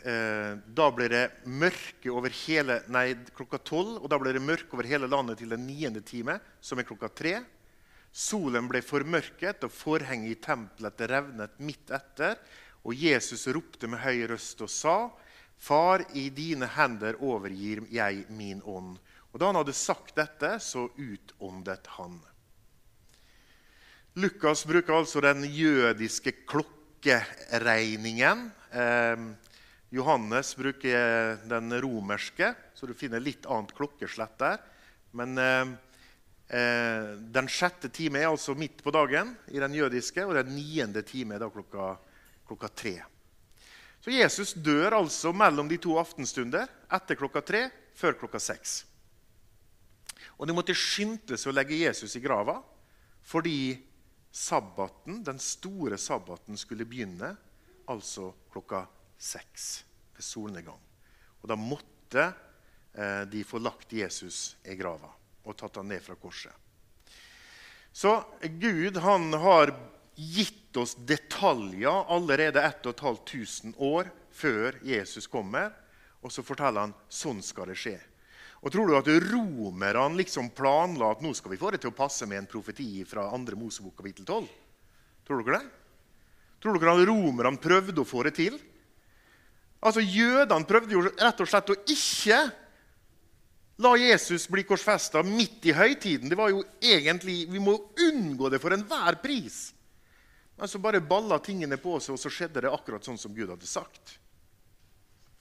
Eh, 0.05 0.57
da 0.77 0.91
ble 0.93 1.07
det 1.09 1.23
mørke 1.49 2.11
over 2.13 2.33
hele, 2.45 2.83
nei, 2.93 3.15
klokka 3.33 3.57
tolv, 3.65 4.03
og 4.03 4.11
da 4.13 4.19
ble 4.21 4.35
det 4.37 4.43
mørke 4.45 4.77
over 4.77 4.85
hele 4.85 5.09
landet 5.09 5.39
til 5.41 5.55
den 5.55 5.65
niende 5.65 6.03
time, 6.05 6.37
som 6.61 6.77
er 6.79 6.85
klokka 6.85 7.09
tre. 7.09 7.39
Solen 8.15 8.69
ble 8.71 8.79
formørket, 8.85 9.65
og 9.67 9.73
forhenget 9.75 10.31
i 10.31 10.39
tempelet 10.39 11.01
revnet 11.11 11.57
midt 11.59 11.91
etter. 11.91 12.39
Og 12.87 12.95
Jesus 12.95 13.49
ropte 13.51 13.91
med 13.91 14.05
høy 14.05 14.29
røst 14.31 14.63
og 14.63 14.71
sa, 14.71 15.11
'Far, 15.59 16.05
i 16.15 16.31
dine 16.31 16.67
hender 16.67 17.19
overgir 17.19 17.83
jeg 17.91 18.27
min 18.29 18.63
ånd.' 18.63 18.99
Og 19.33 19.41
Da 19.41 19.47
han 19.47 19.59
hadde 19.59 19.75
sagt 19.75 20.15
dette, 20.15 20.61
så 20.61 20.89
utåndet 20.95 21.87
han. 21.99 22.21
Lukas 24.15 24.65
bruker 24.65 24.95
altså 24.95 25.21
den 25.21 25.43
jødiske 25.43 26.47
klokkeregningen. 26.47 28.53
Eh, 28.71 29.17
Johannes 29.91 30.55
bruker 30.55 31.37
den 31.51 31.83
romerske, 31.83 32.55
så 32.75 32.87
du 32.87 32.95
finner 32.95 33.19
litt 33.19 33.47
annet 33.47 33.75
klokkeslett 33.75 34.39
der. 34.39 34.63
Men 35.11 35.39
eh, 35.39 35.67
eh, 36.55 37.15
den 37.35 37.49
sjette 37.51 37.91
time 37.93 38.21
er 38.23 38.31
altså 38.31 38.55
midt 38.59 38.83
på 38.85 38.93
dagen 38.95 39.35
i 39.51 39.61
den 39.63 39.75
jødiske, 39.75 40.25
og 40.27 40.37
den 40.39 40.55
niende 40.55 41.03
time 41.07 41.37
er 41.37 41.43
da 41.43 41.51
klokka, 41.51 41.95
klokka 42.47 42.71
tre. 42.71 42.95
Så 44.05 44.13
Jesus 44.13 44.53
dør 44.55 44.99
altså 45.01 45.33
mellom 45.33 45.69
de 45.71 45.79
to 45.81 45.97
aftenstunder, 45.99 46.69
etter 46.93 47.19
klokka 47.19 47.43
tre, 47.43 47.63
før 47.97 48.19
klokka 48.21 48.41
seks. 48.43 48.83
Og 50.37 50.47
de 50.49 50.57
måtte 50.57 50.77
skynde 50.77 51.39
seg 51.39 51.53
å 51.53 51.57
legge 51.57 51.83
Jesus 51.83 52.17
i 52.19 52.23
grava 52.23 52.59
fordi 53.25 53.73
sabbaten, 54.35 55.23
den 55.25 55.39
store 55.41 55.97
sabbaten 55.97 56.59
skulle 56.61 56.85
begynne 56.85 57.31
altså 57.89 58.35
klokka 58.53 58.83
seks 59.17 59.85
ved 60.13 60.27
solnedgang. 60.27 60.81
Og 61.41 61.49
da 61.49 61.57
måtte 61.57 62.27
eh, 62.29 63.23
de 63.31 63.45
få 63.49 63.63
lagt 63.63 63.95
Jesus 63.97 64.59
i 64.69 64.77
grava 64.77 65.09
og 65.45 65.57
tatt 65.57 65.81
han 65.81 65.91
ned 65.93 66.03
fra 66.05 66.17
korset. 66.19 66.53
Så 67.95 68.17
Gud 68.59 68.97
han 69.05 69.31
har 69.39 69.75
gitt 70.15 70.77
oss 70.77 70.97
detaljer 71.07 72.11
allerede 72.11 72.63
1500 72.63 73.75
år 73.79 74.11
før 74.35 74.81
Jesus 74.83 75.29
kommer. 75.31 75.71
Og 76.25 76.33
så 76.33 76.43
forteller 76.43 76.89
han 76.89 76.97
sånn 77.13 77.43
skal 77.45 77.71
det 77.71 77.79
skje. 77.79 77.99
Og 78.65 78.73
Tror 78.73 78.89
du 78.89 78.97
at 78.97 79.09
romerne 79.29 80.17
liksom 80.17 80.49
planla 80.57 81.11
at 81.13 81.23
nå 81.23 81.35
skal 81.37 81.53
vi 81.53 81.61
få 81.61 81.75
det 81.75 81.83
til 81.83 81.93
å 81.93 81.97
passe 81.97 82.27
med 82.27 82.41
en 82.41 82.51
profeti 82.51 83.05
fra 83.07 83.27
2. 83.29 83.59
Mosebok 83.61 83.99
kapittel 83.99 84.25
12? 84.25 84.47
Tror 85.29 85.43
dere 85.45 85.59
det? 85.59 85.67
Tror 86.65 86.79
dere 86.81 86.95
at 86.97 87.09
romerne 87.11 87.61
prøvde 87.61 88.01
å 88.01 88.09
få 88.09 88.25
det 88.25 88.35
til? 88.39 88.57
Altså, 89.85 90.01
Jødene 90.01 90.65
prøvde 90.65 90.97
jo 90.97 91.05
rett 91.05 91.43
og 91.45 91.51
slett 91.51 91.75
å 91.75 91.77
ikke 91.93 92.39
la 93.77 93.97
Jesus 93.99 94.49
bli 94.49 94.63
korsfesta 94.67 95.23
midt 95.27 95.67
i 95.67 95.75
høytiden. 95.75 96.31
Det 96.31 96.39
var 96.39 96.53
jo 96.53 96.63
egentlig, 96.81 97.49
Vi 97.51 97.59
må 97.59 97.75
unngå 98.11 98.51
det 98.51 98.61
for 98.63 98.75
enhver 98.75 99.19
pris. 99.23 99.73
Men 100.57 100.69
så 100.69 100.79
bare 100.79 101.01
balla 101.01 101.39
tingene 101.39 101.77
på 101.77 101.99
seg, 102.01 102.15
og 102.15 102.21
så 102.21 102.31
skjedde 102.31 102.63
det 102.63 102.71
akkurat 102.71 103.05
sånn 103.05 103.19
som 103.19 103.35
Gud 103.35 103.51
hadde 103.51 103.67
sagt. 103.67 104.19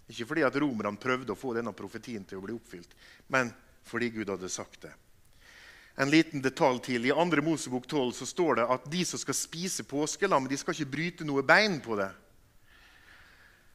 Ikke 0.09 0.25
fordi 0.25 0.43
at 0.43 0.57
romerne 0.59 0.97
prøvde 0.99 1.33
å 1.33 1.39
få 1.39 1.53
denne 1.53 1.73
profetien 1.77 2.25
til 2.25 2.41
å 2.41 2.43
bli 2.43 2.55
oppfylt, 2.57 2.91
men 3.31 3.53
fordi 3.85 4.09
Gud 4.15 4.31
hadde 4.33 4.49
sagt 4.51 4.81
det. 4.87 4.91
En 5.95 6.09
liten 6.09 6.41
detalj 6.41 6.79
til. 6.87 7.05
I 7.05 7.13
2. 7.13 7.41
Mosebok 7.45 7.85
12 7.85 8.11
så 8.17 8.25
står 8.25 8.55
det 8.57 8.67
at 8.75 8.85
de 8.89 9.03
som 9.05 9.21
skal 9.21 9.37
spise 9.37 9.85
påskelam, 9.85 10.47
de 10.49 10.57
skal 10.57 10.73
ikke 10.73 10.93
bryte 10.95 11.27
noe 11.27 11.45
bein 11.45 11.77
på 11.85 11.97
det. 11.99 12.09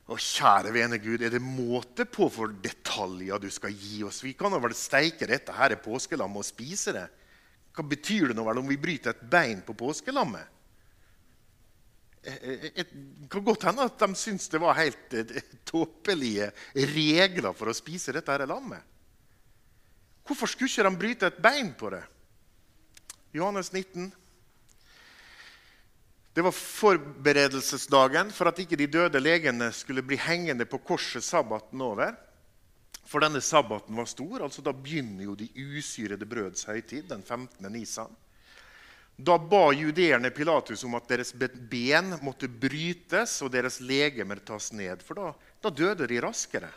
Å, 0.08 0.16
kjære 0.16 0.72
vene 0.74 0.98
Gud, 0.98 1.22
er 1.22 1.30
det 1.30 1.44
måte 1.44 2.08
på 2.08 2.26
for 2.32 2.50
detaljer 2.98 3.38
du 3.38 3.50
skal 3.50 3.72
gi 3.72 4.02
oss? 4.04 4.24
Vi 4.24 4.34
kan 4.34 4.52
vel 4.52 4.74
steike 4.74 5.26
dette 5.26 5.52
her 5.52 5.72
i 5.72 5.78
påskelammet 5.78 6.42
og 6.42 6.46
spise 6.46 6.92
det? 6.92 7.06
Hva 7.72 7.84
betyr 7.86 8.28
det 8.28 8.36
nå 8.36 8.44
vel 8.44 8.58
om 8.58 8.68
vi 8.68 8.76
bryter 8.76 9.14
et 9.14 9.30
bein 9.30 9.62
på 9.62 9.74
påskelammet? 9.74 10.46
Det 12.18 12.34
eh, 12.42 12.64
eh, 12.66 12.72
eh, 12.82 12.86
kan 13.30 13.44
godt 13.44 13.68
hende 13.68 13.86
at 13.86 13.98
de 13.98 14.14
syntes 14.18 14.48
det 14.50 14.58
var 14.60 14.74
helt 14.74 15.14
tåpelige 15.64 16.50
regler 16.74 17.54
for 17.54 17.70
å 17.70 17.76
spise 17.76 18.12
dette 18.12 18.32
her 18.32 18.46
lammet. 18.46 18.82
Hvorfor 20.26 20.50
skulle 20.50 20.68
ikke 20.68 20.88
de 20.88 20.98
bryte 20.98 21.26
et 21.30 21.40
bein 21.40 21.70
på 21.78 21.92
det? 21.94 22.02
Johannes 23.32 23.70
19. 23.72 24.10
Det 26.34 26.42
var 26.42 26.52
forberedelsesdagen 26.54 28.32
for 28.34 28.50
at 28.50 28.58
ikke 28.58 28.76
de 28.76 28.90
døde 28.90 29.20
legene 29.22 29.70
skulle 29.72 30.04
bli 30.04 30.18
hengende 30.20 30.66
på 30.68 30.80
korset 30.82 31.24
sabbaten 31.24 31.80
over. 31.80 32.16
For 33.08 33.24
denne 33.24 33.40
sabbaten 33.40 33.96
var 33.96 34.04
stor. 34.04 34.42
altså 34.42 34.62
Da 34.62 34.72
begynner 34.72 35.24
jo 35.24 35.34
de 35.34 35.48
usyrede 35.56 36.26
brøds 36.28 36.66
høytid, 36.68 37.08
den 37.08 37.22
15. 37.22 37.72
nisan. 37.72 38.12
Da 39.16 39.38
ba 39.38 39.72
judeerne 39.72 40.30
Pilatus 40.30 40.84
om 40.84 40.94
at 40.94 41.08
deres 41.10 41.32
ben 41.34 42.12
måtte 42.22 42.46
brytes 42.46 43.40
og 43.42 43.50
deres 43.50 43.80
legemer 43.80 44.38
tas 44.46 44.68
ned, 44.70 45.02
for 45.02 45.18
da, 45.18 45.32
da 45.64 45.72
døde 45.74 46.06
de 46.06 46.20
raskere. 46.22 46.68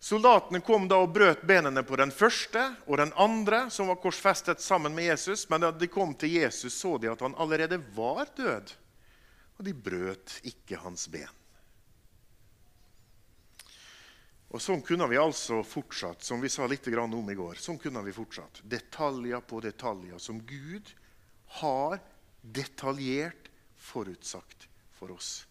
Soldatene 0.00 0.62
kom 0.64 0.86
da 0.88 1.00
og 1.02 1.10
brøt 1.12 1.42
benene 1.42 1.82
på 1.84 1.98
den 1.98 2.14
første 2.14 2.62
og 2.86 3.00
den 3.02 3.10
andre, 3.18 3.64
som 3.74 3.90
var 3.90 3.98
korsfestet 4.00 4.62
sammen 4.62 4.94
med 4.94 5.10
Jesus. 5.10 5.48
Men 5.50 5.66
da 5.66 5.72
de 5.74 5.90
kom 5.90 6.14
til 6.14 6.38
Jesus, 6.38 6.78
så 6.78 6.94
de 7.02 7.10
at 7.10 7.26
han 7.26 7.34
allerede 7.36 7.80
var 7.96 8.30
død, 8.38 8.72
og 9.58 9.66
de 9.66 9.74
brøt 9.74 10.38
ikke 10.46 10.78
hans 10.86 11.10
ben. 11.10 11.37
Og 14.48 14.62
Sånn 14.64 14.80
kunne 14.80 15.08
vi 15.10 15.18
altså 15.20 15.60
fortsatt, 15.66 16.22
som 16.24 16.40
vi 16.40 16.48
sa 16.48 16.66
litt 16.66 16.86
om 16.88 17.30
i 17.30 17.34
går. 17.34 17.54
sånn 17.54 17.78
kunne 17.78 18.02
vi 18.02 18.12
fortsatt. 18.12 18.62
Detaljer 18.64 19.40
på 19.40 19.60
detaljer 19.60 20.18
som 20.18 20.40
Gud 20.40 20.94
har 21.60 21.98
detaljert 22.42 23.50
forutsagt 23.76 24.68
for 24.92 25.10
oss. 25.10 25.46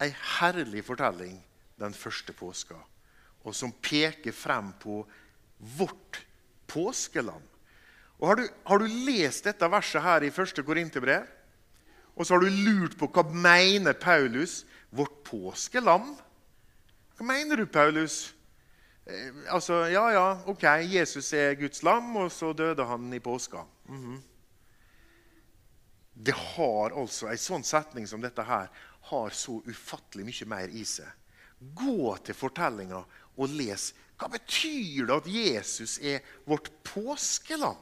Ei 0.00 0.14
herlig 0.40 0.84
fortelling 0.84 1.42
den 1.76 1.92
første 1.92 2.32
påska 2.32 2.80
og 3.42 3.54
som 3.56 3.72
peker 3.82 4.34
frem 4.34 4.70
på 4.80 5.02
vårt 5.76 6.20
påskeland. 6.70 7.44
Og 8.20 8.28
har, 8.28 8.38
du, 8.38 8.46
har 8.64 8.78
du 8.78 8.98
lest 9.08 9.48
dette 9.48 9.70
verset 9.70 10.02
her 10.04 10.22
i 10.22 10.30
1. 10.30 10.62
Korinterbrev, 10.66 11.26
og 12.14 12.26
så 12.26 12.36
har 12.36 12.44
du 12.44 12.62
lurt 12.68 12.94
på 13.00 13.08
hva 13.10 13.24
mener 13.32 13.96
Paulus 13.98 14.62
vårt 14.94 15.22
påskelam? 15.26 16.12
Hva 17.16 17.26
mener 17.28 17.60
du, 17.60 17.66
Paulus? 17.66 18.34
Eh, 19.04 19.30
altså, 19.52 19.82
ja, 19.92 20.04
ja, 20.14 20.26
ok, 20.46 20.64
Jesus 20.88 21.32
er 21.32 21.56
Guds 21.60 21.82
lam, 21.82 22.14
og 22.16 22.30
så 22.32 22.52
døde 22.56 22.86
han 22.86 23.12
i 23.12 23.20
påska. 23.20 23.64
Mm 23.88 24.04
-hmm. 24.04 24.20
Det 26.14 26.34
har 26.34 27.00
altså, 27.00 27.26
En 27.26 27.38
sånn 27.38 27.64
setning 27.64 28.06
som 28.06 28.20
dette 28.20 28.42
her 28.42 28.68
har 29.00 29.30
så 29.30 29.62
ufattelig 29.66 30.24
mye 30.24 30.46
mer 30.46 30.68
i 30.68 30.84
seg. 30.84 31.08
Gå 31.74 32.16
til 32.24 32.34
fortellinga 32.34 33.04
og 33.36 33.48
les. 33.48 33.94
Hva 34.18 34.28
betyr 34.28 35.06
det 35.06 35.16
at 35.16 35.26
Jesus 35.26 35.98
er 35.98 36.20
vårt 36.46 36.70
påskelam? 36.84 37.76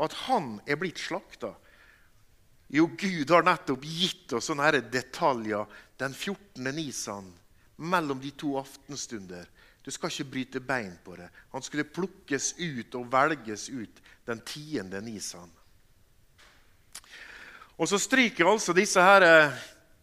At 0.00 0.12
han 0.12 0.60
er 0.66 0.76
blitt 0.76 0.98
slakta? 0.98 1.54
Jo, 2.68 2.86
Gud 2.86 3.30
har 3.30 3.42
nettopp 3.42 3.84
gitt 3.84 4.32
oss 4.32 4.46
sånne 4.46 4.80
detaljer 4.92 5.66
den 5.98 6.14
14. 6.14 6.74
nisan 6.76 7.32
mellom 7.80 8.20
de 8.20 8.30
to 8.36 8.54
aftenstunder. 8.60 9.48
Du 9.80 9.90
skal 9.90 10.12
ikke 10.12 10.30
bryte 10.34 10.60
bein 10.60 10.92
på 11.04 11.16
det. 11.16 11.30
Han 11.54 11.64
skulle 11.64 11.88
plukkes 11.88 12.52
ut 12.58 12.94
og 12.98 13.08
velges 13.12 13.68
ut 13.72 14.02
den 14.28 14.40
10. 14.44 15.00
nisan. 15.04 15.50
Og 17.80 17.88
så 17.88 17.98
stryker 17.98 18.50
altså 18.50 18.76
disse 18.76 19.00
her 19.00 19.24
eh, 19.24 19.60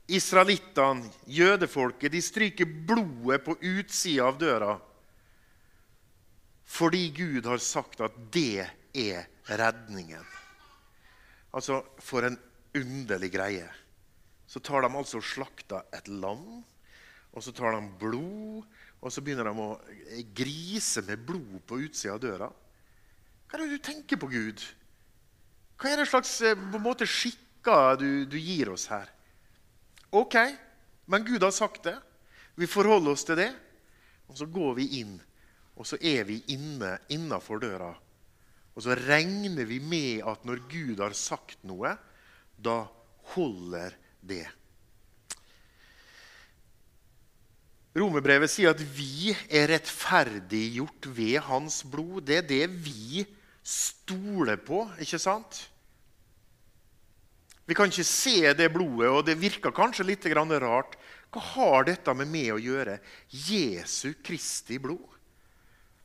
Israelittene, 0.07 1.11
jødefolket, 1.27 2.11
de 2.11 2.21
stryker 2.23 2.65
blodet 2.87 3.43
på 3.43 3.57
utsida 3.59 4.25
av 4.29 4.37
døra 4.39 4.77
fordi 6.67 7.05
Gud 7.15 7.45
har 7.47 7.61
sagt 7.63 8.01
at 8.03 8.15
det 8.33 8.65
er 8.91 9.27
redningen. 9.47 10.25
Altså, 11.55 11.79
For 12.03 12.27
en 12.27 12.35
underlig 12.75 13.31
greie. 13.31 13.69
Så 14.47 14.59
tar 14.59 14.83
de 14.83 14.91
altså 14.91 15.21
og 15.21 15.27
slakter 15.27 15.87
et 15.95 16.07
lam, 16.07 16.65
og 17.35 17.43
så 17.43 17.53
tar 17.55 17.75
de 17.75 17.83
blod, 18.01 18.65
og 18.97 19.13
så 19.13 19.21
begynner 19.21 19.49
de 19.49 19.61
å 19.61 20.23
grise 20.35 21.03
med 21.05 21.25
blod 21.27 21.59
på 21.69 21.81
utsida 21.85 22.15
av 22.15 22.23
døra. 22.23 22.47
Hva 23.47 23.57
er 23.57 23.63
det 23.63 23.77
du 23.77 23.83
tenker 23.83 24.19
på, 24.19 24.29
Gud? 24.31 24.63
Hva 25.77 25.91
er 25.91 26.01
det 26.01 26.09
slags 26.09 26.33
eh, 26.41 26.57
måte, 26.81 27.05
skikker 27.07 27.99
du, 28.01 28.09
du 28.25 28.37
gir 28.41 28.71
oss 28.73 28.87
her? 28.89 29.11
Ok, 30.15 30.35
men 31.05 31.25
Gud 31.27 31.45
har 31.45 31.53
sagt 31.55 31.85
det. 31.87 31.95
Vi 32.57 32.67
forholder 32.67 33.13
oss 33.13 33.27
til 33.27 33.37
det. 33.39 33.51
Og 34.27 34.35
så 34.39 34.47
går 34.51 34.73
vi 34.79 34.87
inn, 34.99 35.15
og 35.77 35.87
så 35.87 35.99
er 36.03 36.25
vi 36.27 36.41
inne 36.51 36.97
innafor 37.13 37.61
døra. 37.63 37.93
Og 38.75 38.83
så 38.83 38.97
regner 38.97 39.65
vi 39.69 39.79
med 39.81 40.25
at 40.27 40.43
når 40.45 40.65
Gud 40.69 40.99
har 41.01 41.15
sagt 41.17 41.63
noe, 41.65 41.95
da 42.57 42.81
holder 43.33 43.95
det. 44.21 44.45
Romerbrevet 47.97 48.51
sier 48.51 48.75
at 48.75 48.81
vi 48.93 49.31
er 49.49 49.71
rettferdiggjort 49.71 51.09
ved 51.17 51.39
hans 51.47 51.81
blod. 51.87 52.27
Det 52.27 52.41
er 52.41 52.45
det 52.45 52.67
vi 52.85 53.23
stoler 53.65 54.59
på, 54.61 54.83
ikke 55.01 55.19
sant? 55.21 55.63
Vi 57.67 57.75
kan 57.75 57.89
ikke 57.91 58.05
se 58.07 58.53
det 58.55 58.69
blodet, 58.71 59.09
og 59.11 59.25
det 59.27 59.39
virker 59.39 59.75
kanskje 59.75 60.05
litt 60.07 60.27
rart. 60.29 60.95
Hva 61.33 61.41
har 61.41 61.83
dette 61.89 62.13
med 62.15 62.29
meg 62.31 62.53
å 62.53 62.61
gjøre? 62.61 62.99
Jesu 63.29 64.13
Kristi 64.23 64.77
blod. 64.79 65.17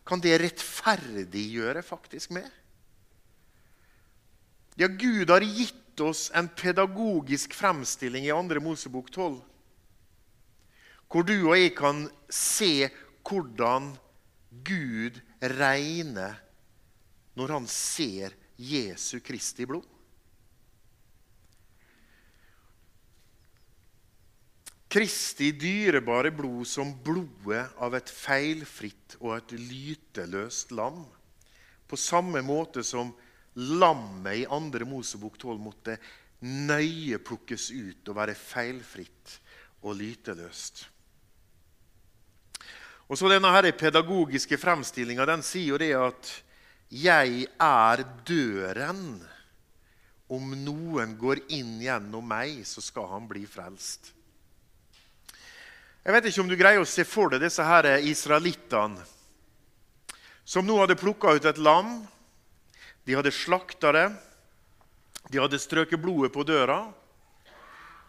Kan 0.05 0.19
det 0.21 0.41
rettferdiggjøre 0.43 1.85
faktisk 1.87 2.33
meg? 2.35 2.49
Ja, 4.81 4.89
Gud 4.89 5.31
har 5.31 5.45
gitt 5.45 6.01
oss 6.01 6.31
en 6.35 6.49
pedagogisk 6.49 7.55
fremstilling 7.55 8.25
i 8.27 8.33
2. 8.33 8.61
Mosebok 8.65 9.13
12. 9.13 9.39
Hvor 11.13 11.27
du 11.29 11.35
og 11.51 11.59
jeg 11.59 11.75
kan 11.77 12.07
se 12.33 12.89
hvordan 13.29 13.91
Gud 14.65 15.19
regner 15.45 16.39
når 17.37 17.53
han 17.59 17.67
ser 17.69 18.33
Jesu 18.57 19.19
Kristi 19.25 19.67
blod. 19.69 19.85
Kristi 24.93 25.55
dyrebare 25.57 26.33
blod 26.37 26.67
som 26.69 26.91
blodet 27.05 27.63
av 27.81 27.95
et 27.97 28.13
feilfritt 28.13 29.17
og 29.23 29.39
et 29.39 29.55
lyteløst 29.57 30.75
lam. 30.77 31.01
På 31.89 31.97
samme 31.97 32.43
måte 32.45 32.85
som 32.85 33.15
lammet 33.57 34.43
i 34.43 34.49
andre 34.53 34.85
Mosebok 34.89 35.39
12 35.41 35.61
måtte 35.61 35.97
nøye 36.45 37.21
plukkes 37.25 37.71
ut 37.73 38.13
og 38.13 38.19
være 38.21 38.37
feilfritt 38.37 39.39
og 39.81 39.97
lyteløst. 39.97 40.92
Og 43.13 43.19
så 43.21 43.29
Denne 43.29 43.51
her 43.53 43.67
pedagogiske 43.77 44.57
fremstillinga 44.57 45.27
sier 45.45 45.75
jo 45.75 45.77
det 45.77 45.93
at 45.93 46.43
'jeg 46.89 47.47
er 47.61 48.05
døren'. 48.25 49.21
Om 50.31 50.55
noen 50.65 51.19
går 51.19 51.45
inn 51.49 51.79
gjennom 51.79 52.25
meg, 52.25 52.65
så 52.65 52.81
skal 52.81 53.07
han 53.09 53.29
bli 53.29 53.45
frelst. 53.45 54.13
Jeg 56.05 56.13
vet 56.13 56.25
ikke 56.25 56.41
om 56.41 56.49
du 56.49 56.57
greier 56.57 56.81
å 56.81 56.89
se 56.89 57.05
for 57.05 57.29
deg 57.29 57.41
disse 57.41 57.63
her 57.63 57.85
israelittene 58.01 59.05
som 60.45 60.67
nå 60.67 60.79
hadde 60.81 60.97
plukka 60.97 61.35
ut 61.37 61.45
et 61.45 61.59
lam. 61.59 62.09
De 63.05 63.13
hadde 63.13 63.31
slakta 63.31 63.93
det. 63.93 64.09
De 65.31 65.39
hadde 65.39 65.59
strøket 65.59 66.01
blodet 66.01 66.33
på 66.33 66.45
døra. 66.45 66.93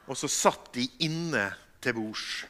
Og 0.08 0.18
så 0.18 0.28
satt 0.28 0.74
de 0.74 0.88
inne 1.00 1.54
til 1.82 1.94
bords. 1.94 2.46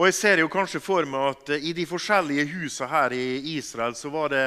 Og 0.00 0.06
jeg 0.08 0.14
ser 0.16 0.40
jo 0.40 0.48
kanskje 0.48 0.80
for 0.80 1.04
meg 1.04 1.26
at 1.34 1.50
i 1.60 1.74
de 1.76 1.84
forskjellige 1.84 2.46
husene 2.54 2.86
her 2.88 3.12
i 3.12 3.56
Israel 3.58 3.92
så 3.92 4.08
var 4.08 4.30
det 4.32 4.44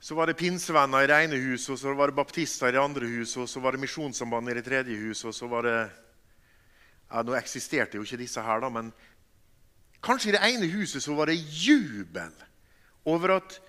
så 0.00 0.16
var 0.16 0.30
det 0.30 0.38
pinsevenner 0.40 1.04
i 1.04 1.10
det 1.10 1.18
ene 1.26 1.40
huset, 1.50 1.74
og 1.74 1.78
så 1.82 1.92
var 1.92 2.08
det 2.08 2.16
baptister 2.16 2.70
i 2.70 2.72
det 2.72 2.80
andre 2.80 3.10
huset, 3.10 3.42
og 3.42 3.50
så 3.52 3.60
var 3.60 3.76
det 3.76 3.82
Misjonssambandet 3.84 4.54
i 4.54 4.56
det 4.56 4.64
tredje 4.70 4.96
huset, 5.02 5.28
og 5.28 5.36
så 5.36 5.50
var 5.52 5.68
det 5.68 5.76
ja, 5.76 7.22
Nå 7.22 7.36
eksisterte 7.36 8.00
jo 8.00 8.08
ikke 8.08 8.22
disse 8.22 8.40
her, 8.40 8.64
da, 8.64 8.72
men 8.72 8.88
kanskje 10.00 10.32
i 10.32 10.36
det 10.38 10.42
ene 10.48 10.72
huset 10.72 11.04
så 11.04 11.12
var 11.20 11.28
det 11.28 11.36
jubel 11.36 12.32
over 13.04 13.36
at 13.36 13.60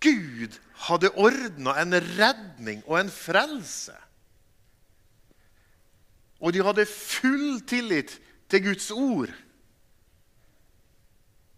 Gud 0.00 0.56
hadde 0.88 1.12
ordna 1.20 1.76
en 1.84 2.00
redning 2.00 2.80
og 2.88 3.02
en 3.02 3.12
frelse. 3.12 4.00
Og 6.40 6.56
de 6.56 6.64
hadde 6.64 6.88
full 6.88 7.60
tillit 7.68 8.16
til 8.52 8.66
Guds 8.66 8.90
ord. 8.92 9.32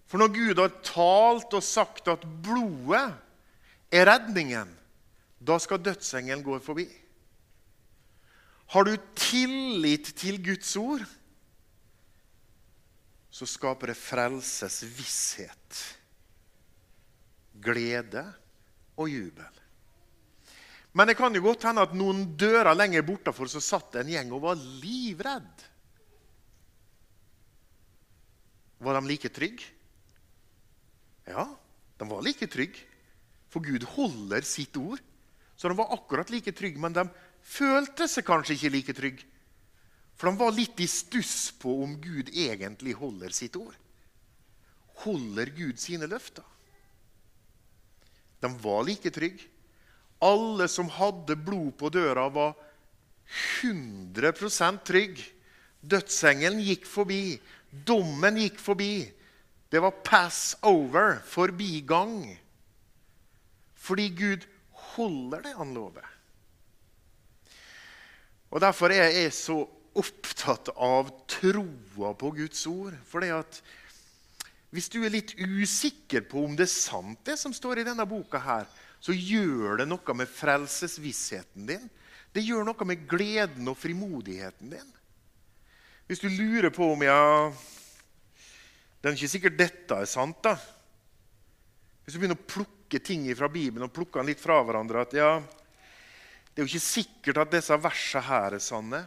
For 0.06 0.22
når 0.22 0.30
Gud 0.30 0.60
har 0.62 0.76
talt 0.86 1.56
og 1.58 1.66
sagt 1.66 2.10
at 2.12 2.22
blodet 2.22 3.08
er 3.94 4.06
redningen, 4.06 4.70
da 5.42 5.58
skal 5.58 5.82
dødsengelen 5.82 6.44
gå 6.46 6.60
forbi. 6.62 6.86
Har 8.72 8.86
du 8.86 8.94
tillit 9.18 10.14
til 10.16 10.38
Guds 10.44 10.70
ord, 10.78 11.02
så 13.34 13.46
skaper 13.50 13.90
det 13.90 13.98
frelsesvisshet, 13.98 15.82
glede 17.58 18.22
og 18.94 19.10
jubel. 19.10 19.60
Men 20.94 21.10
det 21.10 21.16
kan 21.18 21.34
jo 21.34 21.42
godt 21.42 21.66
hende 21.66 21.82
at 21.82 21.94
noen 21.98 22.22
dører 22.38 22.76
lenger 22.78 23.02
bortafor 23.02 23.50
så 23.50 23.58
satt 23.58 23.98
en 23.98 24.12
gjeng 24.14 24.30
og 24.30 24.44
var 24.46 24.60
livredd. 24.78 25.64
Var 28.84 28.98
de 28.98 29.08
like 29.08 29.30
trygge? 29.32 29.70
Ja, 31.24 31.46
de 31.98 32.08
var 32.08 32.24
like 32.24 32.48
trygge. 32.52 32.84
For 33.48 33.64
Gud 33.64 33.86
holder 33.94 34.44
sitt 34.44 34.76
ord. 34.76 35.00
Så 35.56 35.70
de 35.70 35.78
var 35.78 35.92
akkurat 35.94 36.30
like 36.30 36.52
trygge, 36.52 36.80
men 36.82 36.92
de 36.96 37.06
følte 37.44 38.08
seg 38.10 38.26
kanskje 38.26 38.56
ikke 38.58 38.72
like 38.74 38.96
trygge. 38.96 39.28
For 40.18 40.30
de 40.30 40.38
var 40.38 40.54
litt 40.54 40.80
i 40.82 40.88
stuss 40.90 41.52
på 41.58 41.72
om 41.84 41.96
Gud 42.02 42.30
egentlig 42.30 42.96
holder 42.98 43.34
sitt 43.34 43.56
ord. 43.58 43.74
Holder 45.04 45.50
Gud 45.54 45.80
sine 45.82 46.06
løfter? 46.10 46.44
De 48.42 48.50
var 48.62 48.84
like 48.86 49.10
trygge. 49.14 49.48
Alle 50.22 50.68
som 50.70 50.90
hadde 50.92 51.36
blod 51.36 51.74
på 51.80 51.90
døra, 51.92 52.28
var 52.32 52.54
100% 53.62 54.84
trygge. 54.86 55.30
Dødsengelen 55.84 56.62
gikk 56.64 56.86
forbi. 56.88 57.36
Dommen 57.86 58.38
gikk 58.38 58.60
forbi. 58.62 59.04
Det 59.70 59.80
var 59.82 59.96
pass 60.06 60.54
over, 60.62 61.18
forbigang. 61.26 62.28
Fordi 63.74 64.08
Gud 64.14 64.44
holder 64.94 65.42
det 65.48 65.54
han 65.58 65.74
lover. 65.74 66.06
Og 68.54 68.60
Derfor 68.62 68.94
er 68.94 69.10
jeg 69.10 69.32
så 69.34 69.64
opptatt 69.98 70.70
av 70.78 71.10
troa 71.30 72.12
på 72.14 72.30
Guds 72.36 72.62
ord. 72.70 72.94
Fordi 73.10 73.32
at 73.34 73.58
hvis 74.74 74.90
du 74.90 75.00
er 75.04 75.12
litt 75.14 75.34
usikker 75.38 76.24
på 76.26 76.44
om 76.46 76.56
det 76.58 76.66
er 76.66 76.72
sant, 76.72 77.20
det 77.26 77.36
som 77.38 77.54
står 77.54 77.82
i 77.82 77.86
denne 77.86 78.06
boka, 78.10 78.40
her, 78.42 78.66
så 79.02 79.14
gjør 79.14 79.82
det 79.82 79.88
noe 79.90 80.16
med 80.16 80.30
frelsesvissheten 80.30 81.66
din. 81.68 81.84
Det 82.34 82.42
gjør 82.42 82.66
noe 82.66 82.86
med 82.88 83.04
gleden 83.10 83.68
og 83.70 83.78
frimodigheten 83.78 84.72
din. 84.74 84.88
Hvis 86.04 86.20
du 86.20 86.28
lurer 86.28 86.68
på 86.74 86.90
om 86.92 87.02
ja, 87.04 87.52
Det 89.00 89.08
er 89.08 89.16
ikke 89.16 89.34
sikkert 89.34 89.56
dette 89.58 89.96
er 90.00 90.08
sant. 90.08 90.42
da. 90.44 90.56
Hvis 92.04 92.16
du 92.16 92.20
begynner 92.20 92.36
å 92.36 92.48
plukke 92.48 93.00
ting 93.00 93.24
fra 93.36 93.48
Bibelen 93.48 93.86
og 93.86 93.92
plukke 93.92 94.20
den 94.20 94.28
litt 94.32 94.40
fra 94.40 94.58
hverandre 94.64 95.04
at 95.04 95.16
ja, 95.16 95.30
det 96.52 96.60
er 96.60 96.66
jo 96.66 96.70
ikke 96.70 96.84
sikkert 96.84 97.40
at 97.40 97.52
disse 97.52 97.76
versene 97.80 98.24
her 98.24 98.56
er 98.56 98.62
sanne. 98.62 99.00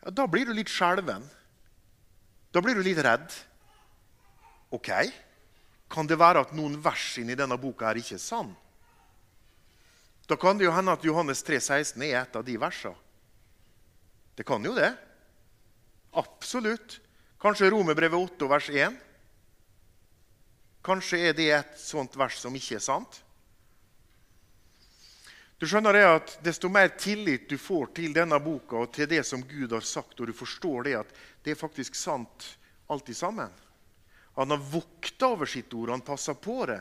Ja, 0.00 0.12
da 0.16 0.26
blir 0.28 0.48
du 0.48 0.54
litt 0.56 0.72
skjelven. 0.72 1.26
Da 2.50 2.62
blir 2.64 2.76
du 2.76 2.82
litt 2.84 3.00
redd. 3.04 3.28
OK, 4.74 4.90
kan 5.92 6.08
det 6.08 6.18
være 6.18 6.46
at 6.46 6.56
noen 6.56 6.78
vers 6.82 7.12
inni 7.20 7.36
denne 7.38 7.58
boka 7.60 7.90
her 7.90 8.00
ikke 8.00 8.16
er 8.16 8.24
sann? 8.24 8.50
Da 10.30 10.38
kan 10.40 10.58
det 10.58 10.68
jo 10.68 10.74
hende 10.74 10.94
at 10.94 11.04
Johannes 11.04 11.44
3,16 11.46 12.04
er 12.06 12.20
et 12.22 12.36
av 12.38 12.44
de 12.46 12.56
versene. 12.60 12.96
Det 14.38 14.46
kan 14.48 14.64
jo 14.64 14.72
det. 14.76 14.92
Absolutt. 16.10 17.00
Kanskje 17.40 17.70
Romerbrevet 17.70 18.18
8, 18.18 18.48
vers 18.48 18.68
1. 18.70 18.98
Kanskje 20.84 21.18
er 21.28 21.36
det 21.36 21.50
et 21.54 21.76
sånt 21.80 22.16
vers 22.16 22.38
som 22.40 22.54
ikke 22.56 22.78
er 22.78 22.84
sant? 22.84 23.20
Du 25.60 25.66
skjønner 25.68 25.92
det 25.92 26.04
at 26.08 26.30
Desto 26.44 26.70
mer 26.72 26.88
tillit 26.96 27.48
du 27.50 27.58
får 27.60 27.90
til 27.98 28.14
denne 28.16 28.38
boka 28.40 28.78
og 28.80 28.94
til 28.96 29.08
det 29.10 29.20
som 29.28 29.42
Gud 29.44 29.74
har 29.76 29.84
sagt, 29.84 30.16
og 30.20 30.30
du 30.30 30.32
forstår 30.32 30.88
det 30.88 30.94
at 31.02 31.10
det 31.44 31.52
er 31.52 31.60
faktisk 31.60 31.98
sant 31.98 32.46
alltid 32.88 33.16
sammen 33.16 33.52
Han 34.40 34.50
har 34.50 34.70
vokta 34.72 35.34
over 35.34 35.46
sitt 35.46 35.72
ord, 35.74 35.90
han 35.90 36.00
passer 36.00 36.34
på 36.34 36.64
det. 36.66 36.80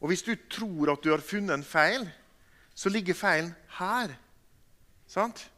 Og 0.00 0.10
hvis 0.10 0.22
du 0.26 0.34
tror 0.50 0.92
at 0.92 1.02
du 1.02 1.10
har 1.10 1.24
funnet 1.24 1.56
en 1.56 1.64
feil, 1.64 2.04
så 2.74 2.90
ligger 2.92 3.16
feilen 3.16 3.54
her. 3.78 4.12
Sant? 5.08 5.48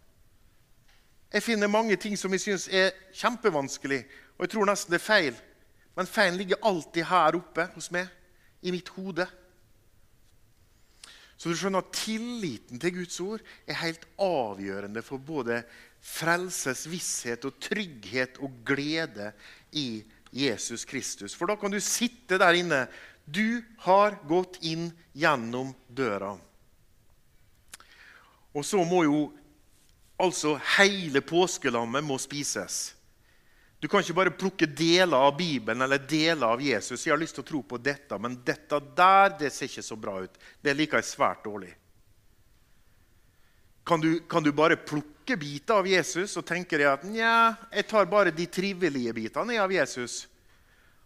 Jeg 1.30 1.44
finner 1.46 1.70
mange 1.70 1.96
ting 2.00 2.16
som 2.18 2.32
jeg 2.34 2.42
syns 2.42 2.66
er 2.68 2.90
kjempevanskelig, 3.14 4.00
og 4.34 4.44
jeg 4.44 4.52
tror 4.54 4.66
nesten 4.66 4.94
det 4.94 4.98
er 4.98 5.04
feil. 5.04 5.36
Men 5.98 6.08
feilen 6.10 6.38
ligger 6.40 6.62
alltid 6.66 7.06
her 7.06 7.38
oppe 7.38 7.68
hos 7.74 7.90
meg, 7.94 8.08
i 8.62 8.72
mitt 8.74 8.90
hode. 8.96 9.26
Så 11.40 11.48
du 11.48 11.56
skjønner 11.56 11.80
at 11.80 11.94
Tilliten 11.96 12.80
til 12.82 12.98
Guds 12.98 13.16
ord 13.24 13.44
er 13.64 13.78
helt 13.80 14.02
avgjørende 14.20 15.00
for 15.06 15.22
både 15.22 15.62
frelses 16.04 16.82
visshet 16.90 17.46
og 17.48 17.56
trygghet 17.62 18.36
og 18.44 18.58
glede 18.68 19.30
i 19.72 20.02
Jesus 20.36 20.84
Kristus. 20.84 21.32
For 21.32 21.48
da 21.48 21.56
kan 21.56 21.72
du 21.72 21.80
sitte 21.80 22.36
der 22.40 22.58
inne. 22.58 22.82
Du 23.24 23.62
har 23.86 24.18
gått 24.28 24.58
inn 24.66 24.90
gjennom 25.16 25.72
døra. 25.88 26.34
Og 28.52 28.66
så 28.66 28.82
må 28.84 29.04
jo 29.06 29.20
altså 30.20 30.56
hele 30.76 31.22
påskelammet 31.24 32.04
må 32.04 32.18
spises. 32.20 32.94
Du 33.80 33.88
kan 33.88 34.02
ikke 34.04 34.16
bare 34.18 34.33
plukke 34.37 34.66
deler 34.68 35.16
av 35.16 35.38
Bibelen 35.38 35.80
eller 35.80 36.02
deler 36.04 36.52
av 36.52 36.61
Jesus. 36.61 37.06
Jeg 37.06 37.14
har 37.14 37.20
lyst 37.20 37.38
til 37.38 37.46
å 37.46 37.48
tro 37.48 37.61
på 37.64 37.78
dette, 37.80 38.18
men 38.20 38.37
dette 38.44 38.76
der 38.96 39.33
det 39.40 39.52
ser 39.54 39.70
ikke 39.70 39.85
så 39.87 39.96
bra 39.96 40.18
ut. 40.20 40.35
Det 40.61 40.74
liker 40.76 41.00
jeg 41.00 41.09
svært 41.09 41.46
dårlig. 41.46 41.70
Kan 43.88 44.02
du, 44.04 44.11
kan 44.28 44.44
du 44.44 44.52
bare 44.52 44.76
plukke 44.76 45.38
biter 45.40 45.80
av 45.80 45.88
Jesus 45.88 46.37
og 46.37 46.44
tenke 46.46 46.76
deg 46.76 46.90
at 46.90 47.06
nja, 47.09 47.56
jeg 47.72 47.88
tar 47.88 48.11
bare 48.11 48.35
de 48.37 48.44
trivelige 48.52 49.14
bitene 49.16 49.56
av 49.59 49.72
Jesus? 49.72 50.26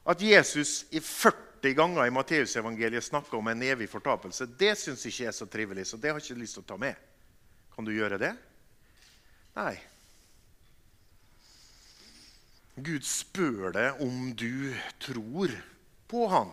At 0.05 0.21
Jesus 0.21 0.83
i 0.91 0.99
40 0.99 1.77
ganger 1.79 2.09
i 2.09 2.13
Matteusevangeliet 2.13 3.07
snakker 3.07 3.39
om 3.39 3.53
en 3.53 3.63
evig 3.65 3.87
fortapelse, 3.89 4.51
det 4.59 4.75
syns 4.77 5.07
ikke 5.07 5.23
jeg 5.23 5.31
er 5.31 5.39
så 5.39 5.47
trivelig, 5.49 5.87
så 5.89 5.97
det 5.97 6.11
har 6.11 6.19
jeg 6.19 6.33
ikke 6.33 6.43
lyst 6.43 6.59
til 6.59 6.67
å 6.67 6.69
ta 6.75 6.81
med. 6.83 6.99
Kan 7.77 7.87
du 7.87 7.95
gjøre 7.95 8.19
det? 8.21 8.35
Nei. 9.55 9.75
Gud 12.75 13.07
spør 13.07 13.71
deg 13.75 14.01
om 14.03 14.33
du 14.35 14.75
tror 15.03 15.53
på 16.11 16.27
han. 16.33 16.51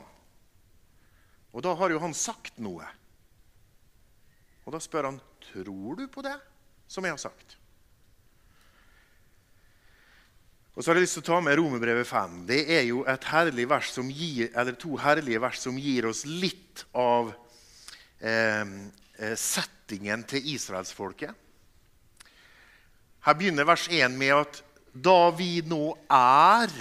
Og 1.51 1.65
da 1.65 1.73
har 1.79 1.91
jo 1.91 2.01
han 2.03 2.13
sagt 2.15 2.61
noe. 2.61 2.85
Og 4.65 4.75
da 4.75 4.81
spør 4.81 5.09
han 5.09 5.17
tror 5.49 5.97
du 5.97 6.05
på 6.11 6.23
det 6.25 6.37
som 6.91 7.05
jeg 7.07 7.15
har 7.15 7.21
sagt. 7.21 7.57
Og 10.71 10.83
så 10.83 10.91
har 10.91 10.99
jeg 10.99 11.03
lyst 11.03 11.17
til 11.17 11.25
å 11.25 11.29
ta 11.33 11.39
med 11.43 11.57
Romerbrevet 11.59 12.07
5. 12.07 12.37
Det 12.47 12.61
er 12.77 12.85
jo 12.87 13.01
herlig 13.27 13.65
gir, 14.13 14.53
to 14.79 14.95
herlige 15.01 15.41
vers 15.43 15.59
som 15.59 15.77
gir 15.81 16.07
oss 16.07 16.23
litt 16.29 16.85
av 16.95 17.33
eh, 18.21 18.63
eh 19.19 19.35
settingen 19.35 20.23
til 20.23 20.47
israelsfolket. 20.53 21.35
Her 23.21 23.37
begynner 23.37 23.67
vers 23.69 23.87
1 23.89 24.17
med 24.17 24.33
at 24.33 24.61
da 24.91 25.29
vi 25.37 25.61
nå 25.61 25.93
er 26.11 26.71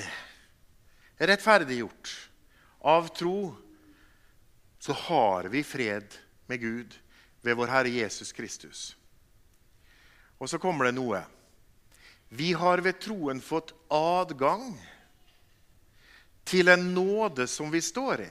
rettferdiggjort 1.21 2.13
av 2.91 3.11
tro, 3.15 3.53
så 4.81 4.97
har 4.97 5.51
vi 5.53 5.61
fred 5.63 6.17
med 6.49 6.63
Gud 6.63 6.97
ved 7.45 7.59
vår 7.59 7.73
Herre 7.75 7.93
Jesus 7.93 8.33
Kristus. 8.33 8.97
Og 10.41 10.49
så 10.49 10.59
kommer 10.59 10.89
det 10.89 10.97
noe. 10.97 11.21
Vi 12.33 12.55
har 12.57 12.81
ved 12.81 12.97
troen 13.05 13.43
fått 13.45 13.75
adgang 13.93 14.73
til 16.49 16.73
en 16.73 16.89
nåde 16.95 17.45
som 17.51 17.69
vi 17.71 17.83
står 17.85 18.25
i. 18.25 18.31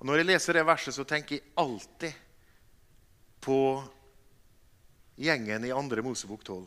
Og 0.00 0.06
Når 0.08 0.22
jeg 0.22 0.28
leser 0.30 0.56
det 0.56 0.64
verset, 0.68 0.94
så 0.94 1.04
tenker 1.04 1.36
jeg 1.36 1.52
alltid 1.56 2.12
på 3.44 3.58
gjengen 5.16 5.64
i 5.64 5.72
2. 5.72 6.02
Mosebok 6.02 6.44
12. 6.44 6.66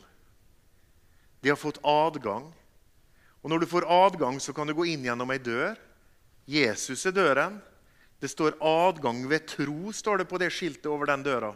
De 1.41 1.49
har 1.49 1.59
fått 1.59 1.79
adgang. 1.83 2.49
Og 3.41 3.49
når 3.49 3.63
du 3.63 3.69
får 3.71 3.87
adgang, 3.87 4.39
så 4.39 4.53
kan 4.53 4.67
du 4.67 4.75
gå 4.75 4.85
inn 4.91 5.05
gjennom 5.07 5.31
ei 5.31 5.39
dør. 5.39 5.77
Jesus 6.49 7.05
er 7.05 7.15
døren. 7.15 7.61
Det 8.19 8.27
står 8.27 8.57
'adgang 8.59 9.27
ved 9.29 9.47
tro' 9.47 9.93
står 9.93 10.17
det 10.17 10.25
på 10.25 10.37
det 10.37 10.51
skiltet 10.51 10.85
over 10.85 11.05
den 11.05 11.23
døra. 11.23 11.55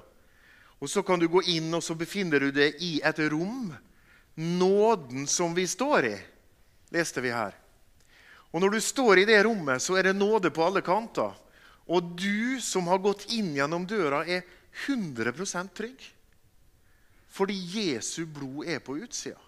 Og 0.80 0.90
Så 0.90 1.04
kan 1.04 1.20
du 1.20 1.28
gå 1.28 1.42
inn, 1.48 1.74
og 1.74 1.84
så 1.84 1.96
befinner 1.96 2.40
du 2.40 2.52
deg 2.52 2.76
i 2.80 3.02
et 3.04 3.20
rom. 3.20 3.74
Nåden 4.36 5.28
som 5.28 5.54
vi 5.54 5.68
står 5.68 6.06
i, 6.06 6.18
leste 6.92 7.22
vi 7.22 7.32
her. 7.32 7.54
Og 8.52 8.62
Når 8.62 8.70
du 8.70 8.82
står 8.82 9.20
i 9.20 9.26
det 9.26 9.44
rommet, 9.44 9.82
så 9.82 9.98
er 9.98 10.04
det 10.04 10.16
nåde 10.16 10.52
på 10.52 10.64
alle 10.64 10.82
kanter. 10.82 11.34
Og 11.88 12.16
du 12.16 12.60
som 12.62 12.88
har 12.88 12.98
gått 12.98 13.26
inn 13.32 13.56
gjennom 13.56 13.86
døra, 13.88 14.26
er 14.28 14.44
100% 14.88 15.74
trygg. 15.74 16.14
Fordi 17.34 17.56
Jesu 17.58 18.26
blod 18.30 18.67
er 18.69 18.82
på 18.84 18.98
utsida. 19.02 19.39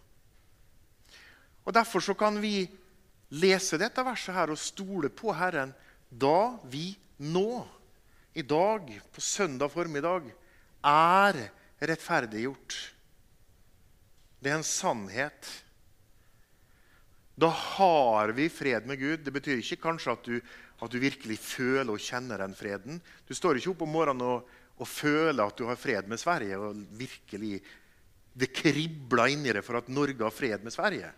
Og 1.66 1.74
Derfor 1.74 2.02
så 2.02 2.14
kan 2.18 2.38
vi 2.42 2.66
lese 3.34 3.78
dette 3.82 4.04
verset 4.06 4.36
her 4.38 4.54
og 4.54 4.62
stole 4.62 5.10
på 5.14 5.34
Herren 5.34 5.74
da 6.10 6.56
vi 6.70 6.94
nå, 7.26 7.66
i 8.36 8.44
dag, 8.44 8.90
på 9.12 9.22
søndag 9.24 9.72
formiddag, 9.72 10.28
er 10.86 11.38
rettferdiggjort. 11.80 12.76
Det 14.40 14.52
er 14.52 14.60
en 14.60 14.68
sannhet. 14.68 15.48
Da 17.36 17.50
har 17.50 18.36
vi 18.36 18.50
fred 18.52 18.86
med 18.88 19.00
Gud. 19.00 19.24
Det 19.26 19.34
betyr 19.34 19.62
ikke 19.62 19.82
kanskje 19.88 20.14
at 20.14 20.28
du, 20.28 20.36
at 20.84 20.92
du 20.92 21.00
virkelig 21.02 21.40
føler 21.42 21.96
og 21.96 22.04
kjenner 22.04 22.44
den 22.44 22.56
freden. 22.56 23.02
Du 23.28 23.34
står 23.36 23.60
ikke 23.60 23.74
opp 23.74 23.84
om 23.88 23.96
morgenen 23.96 24.28
og, 24.28 24.52
og 24.76 24.88
føle 24.90 25.44
at 25.44 25.58
du 25.58 25.66
har 25.70 25.80
fred 25.80 26.08
med 26.08 26.20
Sverige. 26.20 26.58
og 26.58 26.76
virkelig 26.92 27.62
Det 28.36 28.52
kribler 28.52 29.32
inni 29.32 29.54
deg 29.54 29.64
for 29.64 29.80
at 29.80 29.88
Norge 29.88 30.24
har 30.24 30.32
fred 30.32 30.64
med 30.64 30.74
Sverige. 30.74 31.12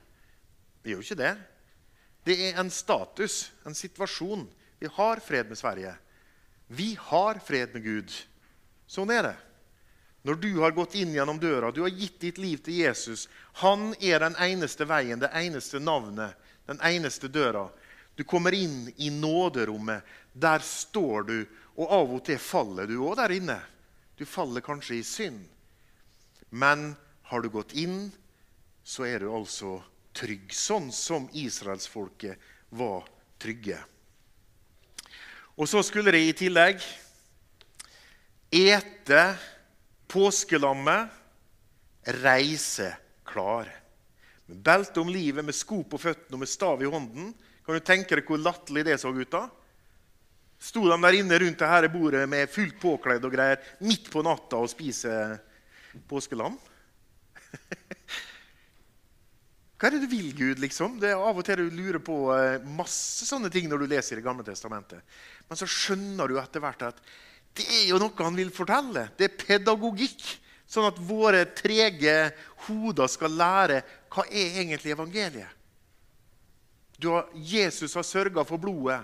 Det 0.84 0.92
gjør 0.92 1.02
jo 1.02 1.08
ikke 1.08 1.24
det. 1.24 1.38
Det 2.28 2.36
er 2.50 2.60
en 2.60 2.70
status, 2.70 3.52
en 3.66 3.76
situasjon. 3.76 4.48
Vi 4.80 4.88
har 4.94 5.20
fred 5.20 5.50
med 5.50 5.58
Sverige. 5.58 5.96
Vi 6.68 6.94
har 7.00 7.40
fred 7.40 7.74
med 7.74 7.84
Gud. 7.84 8.14
Sånn 8.88 9.10
er 9.12 9.24
det. 9.24 9.36
Når 10.28 10.36
du 10.44 10.50
har 10.60 10.76
gått 10.76 10.96
inn 11.00 11.14
gjennom 11.16 11.40
døra, 11.40 11.72
du 11.72 11.82
har 11.86 11.94
gitt 11.94 12.20
ditt 12.20 12.38
liv 12.38 12.60
til 12.60 12.82
Jesus 12.82 13.28
Han 13.62 13.94
er 14.04 14.20
den 14.20 14.36
eneste 14.44 14.86
veien, 14.86 15.20
det 15.20 15.32
eneste 15.34 15.80
navnet, 15.80 16.36
den 16.68 16.82
eneste 16.84 17.30
døra. 17.32 17.70
Du 18.18 18.24
kommer 18.26 18.54
inn 18.54 18.88
i 18.98 19.12
nåderommet. 19.14 20.02
Der 20.34 20.60
står 20.66 21.28
du, 21.30 21.38
og 21.78 21.92
av 21.94 22.14
og 22.18 22.24
til 22.26 22.40
faller 22.42 22.90
du 22.90 22.98
òg 23.06 23.20
der 23.20 23.36
inne. 23.38 23.58
Du 24.18 24.26
faller 24.26 24.66
kanskje 24.66 24.98
i 24.98 25.04
synd. 25.06 25.44
Men 26.50 26.96
har 27.30 27.44
du 27.46 27.52
gått 27.54 27.76
inn, 27.78 28.08
så 28.82 29.06
er 29.06 29.22
du 29.22 29.30
altså 29.30 29.78
trygg, 30.18 30.50
sånn 30.50 30.90
som 30.96 31.28
israelsfolket 31.38 32.42
var 32.74 33.06
trygge. 33.38 33.78
Og 35.58 35.70
så 35.70 35.84
skulle 35.86 36.14
de 36.14 36.24
i 36.26 36.34
tillegg 36.38 36.82
ete 38.54 39.22
påskelammet, 40.10 41.14
reise 42.24 42.94
klar. 43.28 43.70
Med 44.48 44.62
belte 44.64 45.04
om 45.04 45.10
livet, 45.12 45.46
med 45.46 45.56
sko 45.56 45.84
på 45.84 46.00
føttene 46.00 46.38
og 46.38 46.42
med 46.46 46.50
stav 46.50 46.82
i 46.82 46.90
hånden. 46.90 47.34
Kan 47.68 47.76
du 47.76 47.84
tenke 47.84 48.16
deg 48.16 48.30
hvor 48.32 48.40
latterlig 48.40 48.86
det 48.88 48.96
så 49.02 49.10
ut? 49.12 49.28
da? 49.28 49.44
Sto 50.58 50.86
de 50.88 50.96
der 51.04 51.18
inne 51.20 51.40
rundt 51.44 51.60
det 51.60 51.68
her 51.68 51.88
bordet 51.92 52.22
med 52.32 52.48
fullt 52.48 52.78
påkledd 52.80 53.26
og 53.28 53.34
greier 53.36 53.60
midt 53.84 54.08
på 54.14 54.24
natta 54.24 54.62
og 54.64 54.72
spiser 54.72 55.36
påskelam? 56.08 56.56
Hva 59.78 59.90
er 59.90 59.98
det 59.98 60.06
du 60.06 60.10
vil, 60.10 60.32
Gud? 60.32 60.64
liksom? 60.64 60.96
Det 61.02 61.12
er 61.12 61.20
Av 61.20 61.36
og 61.36 61.44
til 61.46 61.60
du 61.60 61.76
lurer 61.76 62.00
på 62.00 62.16
eh, 62.34 62.64
masse 62.80 63.28
sånne 63.28 63.52
ting 63.52 63.68
når 63.68 63.84
du 63.84 63.92
leser 63.92 64.16
Det 64.18 64.26
gamle 64.26 64.48
testamentet. 64.48 65.04
Men 65.52 65.60
så 65.60 65.68
skjønner 65.68 66.32
du 66.32 66.40
etter 66.40 66.64
hvert 66.64 66.88
at 66.88 67.04
det 67.58 67.68
er 67.68 67.86
jo 67.92 68.00
noe 68.00 68.24
han 68.24 68.40
vil 68.40 68.56
fortelle. 68.56 69.10
Det 69.20 69.28
er 69.28 69.38
pedagogikk. 69.44 70.24
Sånn 70.68 70.88
at 70.88 70.98
våre 71.04 71.44
trege 71.56 72.32
hoder 72.68 73.12
skal 73.12 73.36
lære 73.36 73.84
hva 74.12 74.24
er 74.32 74.64
egentlig 74.64 74.96
evangeliet. 74.96 75.57
Har, 77.04 77.28
Jesus 77.34 77.94
har 77.96 78.06
sørga 78.06 78.44
for 78.48 78.58
blodet. 78.58 79.04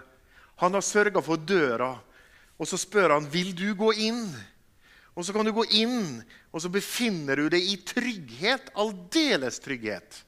Han 0.62 0.74
har 0.74 0.86
sørga 0.86 1.22
for 1.22 1.38
døra. 1.38 1.94
Og 2.58 2.70
så 2.70 2.78
spør 2.78 3.18
han 3.18 3.30
vil 3.30 3.54
du 3.58 3.70
gå 3.78 3.92
inn. 4.06 4.26
Og 5.14 5.26
så 5.26 5.34
kan 5.34 5.46
du 5.46 5.54
gå 5.54 5.66
inn, 5.78 6.24
og 6.50 6.62
så 6.64 6.72
befinner 6.74 7.38
du 7.38 7.50
deg 7.54 7.62
i 7.70 7.76
trygghet. 7.86 8.72
Aldeles 8.82 9.60
trygghet. 9.62 10.24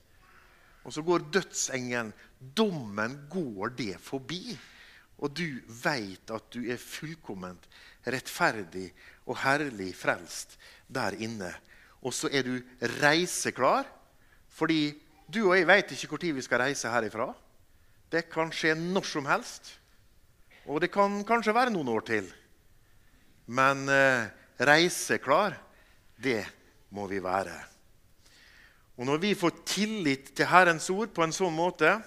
Og 0.85 0.93
så 0.93 1.01
går 1.01 1.25
dødsengelen. 1.33 2.13
Dommen 2.37 3.17
går 3.31 3.73
det 3.77 3.95
forbi. 4.03 4.53
Og 5.17 5.31
du 5.33 5.47
veit 5.81 6.29
at 6.29 6.49
du 6.53 6.67
er 6.69 6.81
fullkomment 6.81 7.65
rettferdig 8.05 8.91
og 9.25 9.39
herlig 9.41 9.93
frelst 9.97 10.57
der 10.91 11.17
inne. 11.17 11.49
Og 12.05 12.13
så 12.13 12.29
er 12.29 12.45
du 12.45 12.59
reiseklar, 13.01 13.87
fordi 14.53 14.93
du 15.25 15.47
og 15.47 15.55
jeg 15.57 15.67
veit 15.67 15.95
ikke 15.95 16.11
når 16.11 16.37
vi 16.37 16.45
skal 16.45 16.61
reise 16.61 16.91
herifra. 16.91 17.31
Det 18.11 18.27
kan 18.31 18.51
skje 18.53 18.75
når 18.77 19.07
som 19.09 19.27
helst. 19.29 19.75
Og 20.65 20.81
det 20.81 20.91
kan 20.93 21.19
kanskje 21.27 21.53
være 21.55 21.73
noen 21.73 21.91
år 21.93 22.05
til. 22.07 22.27
Men 23.45 23.85
eh, 23.91 24.27
reiseklar, 24.57 25.57
det 26.17 26.41
må 26.95 27.05
vi 27.11 27.21
være. 27.21 27.55
Og 28.95 29.05
Når 29.05 29.17
vi 29.21 29.33
får 29.35 29.57
tillit 29.67 30.31
til 30.37 30.47
Herrens 30.47 30.87
ord 30.89 31.11
på 31.13 31.25
en 31.25 31.35
sånn 31.35 31.53
måte 31.53 31.97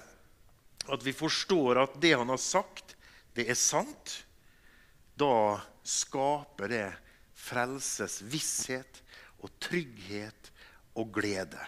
at 0.89 1.03
vi 1.05 1.13
forstår 1.13 1.83
at 1.83 1.99
det 2.01 2.15
han 2.17 2.31
har 2.33 2.41
sagt, 2.41 2.95
det 3.37 3.45
er 3.53 3.59
sant, 3.59 4.15
da 5.19 5.61
skaper 5.85 6.73
det 6.73 6.87
frelses 7.39 8.23
visshet 8.25 9.03
og 9.45 9.53
trygghet 9.63 10.51
og 10.99 11.13
glede. 11.15 11.61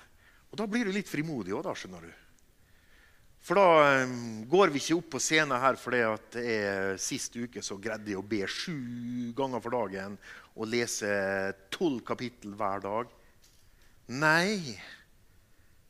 Og 0.51 0.59
Da 0.59 0.67
blir 0.67 0.89
du 0.89 0.95
litt 0.95 1.11
frimodig 1.11 1.55
òg, 1.55 1.69
skjønner 1.77 2.09
du. 2.09 2.13
For 3.51 3.59
da 3.59 4.05
um, 4.05 4.45
går 4.47 4.71
vi 4.71 4.79
ikke 4.79 4.95
opp 5.01 5.09
på 5.17 5.19
scenen 5.19 5.59
her 5.59 5.75
fordi 5.75 6.05
at 6.07 6.37
er 6.39 6.93
sist 7.03 7.35
uke 7.35 7.59
så 7.67 7.75
greide 7.83 8.13
jeg 8.13 8.21
å 8.21 8.23
be 8.23 8.45
sju 8.47 9.33
ganger 9.35 9.65
for 9.65 9.75
dagen 9.75 10.15
og 10.55 10.69
lese 10.71 11.11
tolv 11.75 12.05
kapittel 12.07 12.55
hver 12.55 12.85
dag. 12.85 13.11
Nei. 14.23 14.55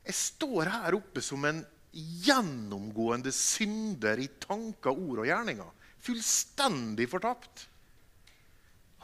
Jeg 0.01 0.17
står 0.17 0.73
her 0.73 0.97
oppe 0.97 1.21
som 1.21 1.45
en 1.45 1.61
gjennomgående 2.25 3.29
synder 3.29 4.17
i 4.25 4.25
tanker, 4.41 4.97
ord 4.97 5.21
og 5.21 5.29
gjerninger. 5.29 5.69
Fullstendig 6.01 7.05
fortapt. 7.13 7.67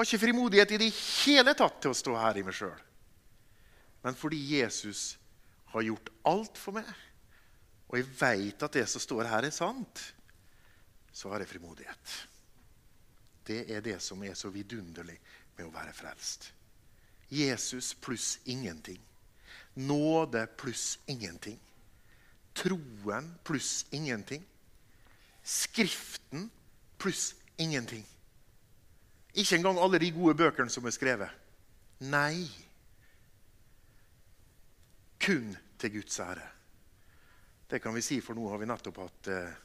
Har 0.01 0.09
ikke 0.09 0.23
frimodighet 0.25 0.73
i 0.73 0.81
det 0.87 0.89
hele 0.95 1.53
tatt 1.53 1.77
til 1.83 1.93
å 1.93 1.99
stå 2.01 2.17
her 2.25 2.41
i 2.41 2.47
meg 2.49 2.57
sjøl. 2.57 2.73
Men 4.01 4.17
fordi 4.17 4.41
Jesus 4.57 5.11
har 5.75 5.85
gjort 5.85 6.09
alt 6.25 6.57
for 6.57 6.81
meg, 6.81 6.89
og 7.87 7.97
jeg 7.97 8.07
veit 8.19 8.63
at 8.63 8.79
det 8.79 8.85
som 8.89 9.01
står 9.01 9.29
her, 9.31 9.47
er 9.47 9.55
sant, 9.55 10.01
så 11.11 11.31
har 11.31 11.41
jeg 11.41 11.49
frimodighet. 11.53 12.15
Det 13.47 13.63
er 13.71 13.81
det 13.81 13.97
som 14.03 14.23
er 14.27 14.35
så 14.35 14.51
vidunderlig 14.51 15.15
med 15.55 15.69
å 15.69 15.73
være 15.73 15.95
frelst. 15.95 16.49
Jesus 17.31 17.93
pluss 17.93 18.37
ingenting. 18.45 18.99
Nåde 19.79 20.43
pluss 20.59 20.97
ingenting. 21.07 21.59
Troen 22.57 23.31
pluss 23.47 23.85
ingenting. 23.95 24.43
Skriften 25.43 26.49
pluss 26.99 27.35
ingenting. 27.57 28.03
Ikke 29.37 29.55
engang 29.55 29.79
alle 29.79 29.99
de 30.01 30.11
gode 30.11 30.35
bøkene 30.35 30.71
som 30.73 30.85
er 30.89 30.95
skrevet. 30.95 31.31
Nei. 32.03 32.47
Kun 35.23 35.55
til 35.79 35.97
Guds 35.99 36.19
ære. 36.19 36.56
Det 37.67 37.79
kan 37.83 37.93
vi 37.93 38.01
si, 38.01 38.21
for 38.23 38.37
nå 38.37 38.47
har 38.49 38.61
vi 38.61 38.69
nettopp 38.69 38.99
hatt 39.03 39.27
eh, 39.33 39.55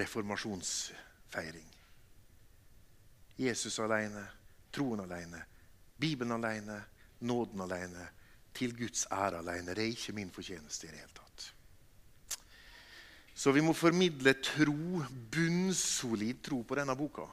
reformasjonsfeiring. 0.00 1.68
Jesus 3.36 3.76
alene, 3.84 4.22
troen 4.72 5.02
alene, 5.04 5.42
Bibelen 5.96 6.32
alene, 6.32 6.78
nåden 7.28 7.60
alene 7.60 8.08
til 8.56 8.72
Guds 8.76 9.06
ære 9.12 9.42
alene. 9.42 9.74
Det 9.76 9.84
er 9.84 9.92
ikke 9.92 10.16
min 10.16 10.32
fortjeneste 10.32 10.88
i 10.88 10.92
det 10.94 11.02
hele 11.02 11.16
tatt. 11.16 11.46
Så 13.36 13.52
vi 13.52 13.60
må 13.60 13.76
formidle 13.76 14.32
tro, 14.40 15.02
bunnsolid 15.32 16.40
tro 16.44 16.62
på 16.64 16.78
denne 16.78 16.96
boka. 16.96 17.26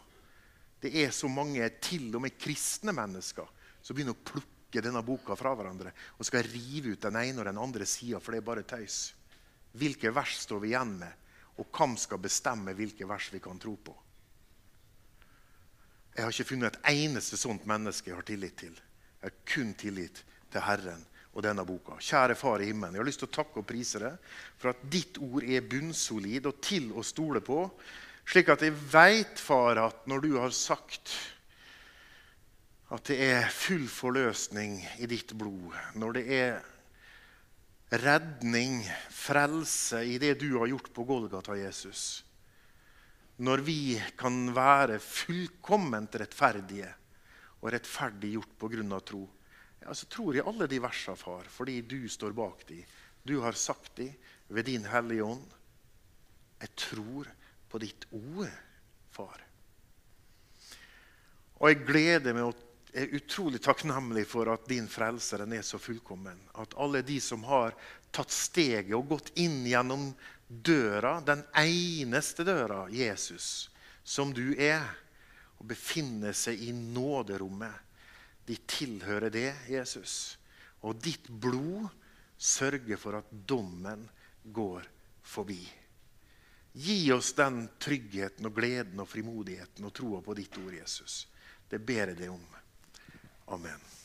Det 0.83 0.91
er 0.99 1.15
så 1.15 1.29
mange, 1.31 1.63
til 1.79 2.09
og 2.11 2.25
med 2.25 2.35
kristne 2.35 2.91
mennesker, 2.91 3.47
som 3.79 3.95
begynner 3.95 4.17
å 4.17 4.25
plukke 4.27 4.83
denne 4.83 4.99
boka 5.05 5.37
fra 5.39 5.53
hverandre 5.55 5.93
og 6.17 6.27
skal 6.27 6.43
rive 6.43 6.97
ut 6.97 7.05
den 7.07 7.19
ene 7.21 7.39
og 7.39 7.47
den 7.47 7.61
andre 7.61 7.87
sida, 7.87 8.19
for 8.19 8.35
det 8.35 8.41
er 8.41 8.49
bare 8.51 8.67
tøys. 8.67 9.13
Hvilke 9.77 10.11
vers 10.13 10.37
står 10.43 10.61
vi 10.61 10.73
igjen 10.73 10.97
med, 10.99 11.21
og 11.57 11.69
hvem 11.73 11.95
skal 11.97 12.21
bestemme 12.21 12.73
hvilke 12.77 13.07
vers 13.09 13.29
vi 13.33 13.41
kan 13.41 13.59
tro 13.61 13.73
på? 13.77 13.95
Jeg 16.13 16.25
har 16.25 16.33
ikke 16.33 16.51
funnet 16.51 16.75
et 16.75 16.91
eneste 16.93 17.39
sånt 17.41 17.65
menneske 17.69 18.11
jeg 18.11 18.19
har 18.19 18.27
tillit 18.27 18.55
til. 18.59 18.73
Jeg 19.21 19.31
har 19.31 19.37
kun 19.49 19.73
tillit 19.79 20.21
til 20.53 20.61
Herren 20.61 21.01
og 21.33 21.41
denne 21.45 21.65
boka. 21.65 21.97
Kjære 21.97 22.37
Far 22.37 22.61
i 22.61 22.69
himmelen, 22.69 22.93
jeg 22.93 23.01
har 23.01 23.09
lyst 23.09 23.23
til 23.23 23.31
å 23.31 23.37
takke 23.39 23.61
og 23.63 23.69
prise 23.69 24.01
deg 24.03 24.33
for 24.61 24.73
at 24.73 24.83
ditt 24.93 25.17
ord 25.17 25.45
er 25.47 25.65
bunnsolid 25.65 26.49
og 26.49 26.59
til 26.61 26.91
å 26.93 27.05
stole 27.05 27.41
på, 27.41 27.63
slik 28.29 28.51
at 28.53 28.65
jeg 28.65 28.75
veit, 28.93 29.41
Far, 29.41 29.81
at 29.81 30.05
når 30.09 30.21
du 30.21 30.35
har 30.37 30.53
sagt 30.53 31.15
at 32.93 33.09
det 33.09 33.17
er 33.25 33.49
full 33.49 33.87
forløsning 33.89 34.77
i 35.01 35.09
ditt 35.09 35.33
blod, 35.33 35.73
når 35.97 36.19
det 36.19 36.23
er 36.37 36.61
redning, 38.03 38.83
frelse, 39.23 40.03
i 40.03 40.17
det 40.21 40.35
du 40.41 40.49
har 40.57 40.69
gjort 40.71 40.91
på 40.95 41.05
Golgata, 41.07 41.55
Jesus, 41.57 42.23
når 43.43 43.63
vi 43.65 43.95
kan 44.19 44.51
være 44.53 44.99
fullkomment 45.01 46.15
rettferdige 46.21 46.89
og 47.61 47.71
rettferdiggjort 47.73 48.57
på 48.59 48.69
grunn 48.75 48.93
av 48.93 49.01
tro, 49.07 49.23
ja, 49.83 49.93
så 49.95 50.07
tror 50.11 50.35
jeg 50.35 50.45
alle 50.47 50.67
de 50.71 50.79
versene, 50.83 51.19
far, 51.19 51.47
fordi 51.51 51.81
du 51.81 52.05
står 52.11 52.35
bak 52.35 52.63
de. 52.69 52.79
Du 53.23 53.39
har 53.43 53.55
sagt 53.57 53.97
de 53.99 54.09
ved 54.53 54.67
din 54.67 54.85
Hellige 54.87 55.25
Ånd. 55.25 55.55
Jeg 56.61 56.75
tror 56.79 57.27
på 57.71 57.81
ditt 57.83 58.05
ord, 58.15 58.51
far. 59.11 59.41
Og 61.59 61.71
jeg 61.71 61.83
gleder 61.87 62.35
meg 62.35 62.47
og 62.93 62.99
er 63.01 63.15
utrolig 63.17 63.57
takknemlig 63.63 64.27
for 64.29 64.51
at 64.53 64.67
din 64.69 64.85
frelser 64.87 65.41
er 65.47 65.65
så 65.65 65.79
fullkommen. 65.81 66.37
At 66.53 66.75
alle 66.77 67.01
de 67.01 67.17
som 67.21 67.41
har 67.49 67.73
tatt 68.13 68.29
steget 68.29 68.93
og 68.93 69.07
gått 69.09 69.31
inn 69.41 69.63
gjennom 69.65 70.11
døra, 70.47 71.17
den 71.25 71.41
eneste 71.57 72.45
døra, 72.45 72.85
Jesus, 72.93 73.71
som 74.03 74.33
du 74.33 74.53
er, 74.61 74.85
og 75.57 75.65
befinner 75.71 76.37
seg 76.37 76.61
i 76.61 76.69
nåderommet, 76.75 77.73
de 78.45 78.59
tilhører 78.67 79.31
det, 79.33 79.49
Jesus. 79.71 80.37
Og 80.83 80.99
ditt 81.01 81.29
blod 81.29 81.87
sørger 82.37 82.99
for 82.99 83.17
at 83.17 83.29
dommen 83.31 84.05
går 84.43 84.85
forbi. 85.23 85.63
Gi 86.73 87.11
oss 87.15 87.31
den 87.37 87.63
tryggheten 87.81 88.49
og 88.49 88.53
gleden 88.57 89.01
og 89.01 89.09
frimodigheten 89.09 89.85
og 89.87 89.93
troa 89.95 90.21
på 90.25 90.35
ditt 90.37 90.57
ord, 90.61 90.73
Jesus. 90.75 91.23
Det 91.69 91.79
ber 91.81 92.11
jeg 92.11 92.19
deg 92.19 92.33
om. 92.33 92.43
Amen. 93.47 94.02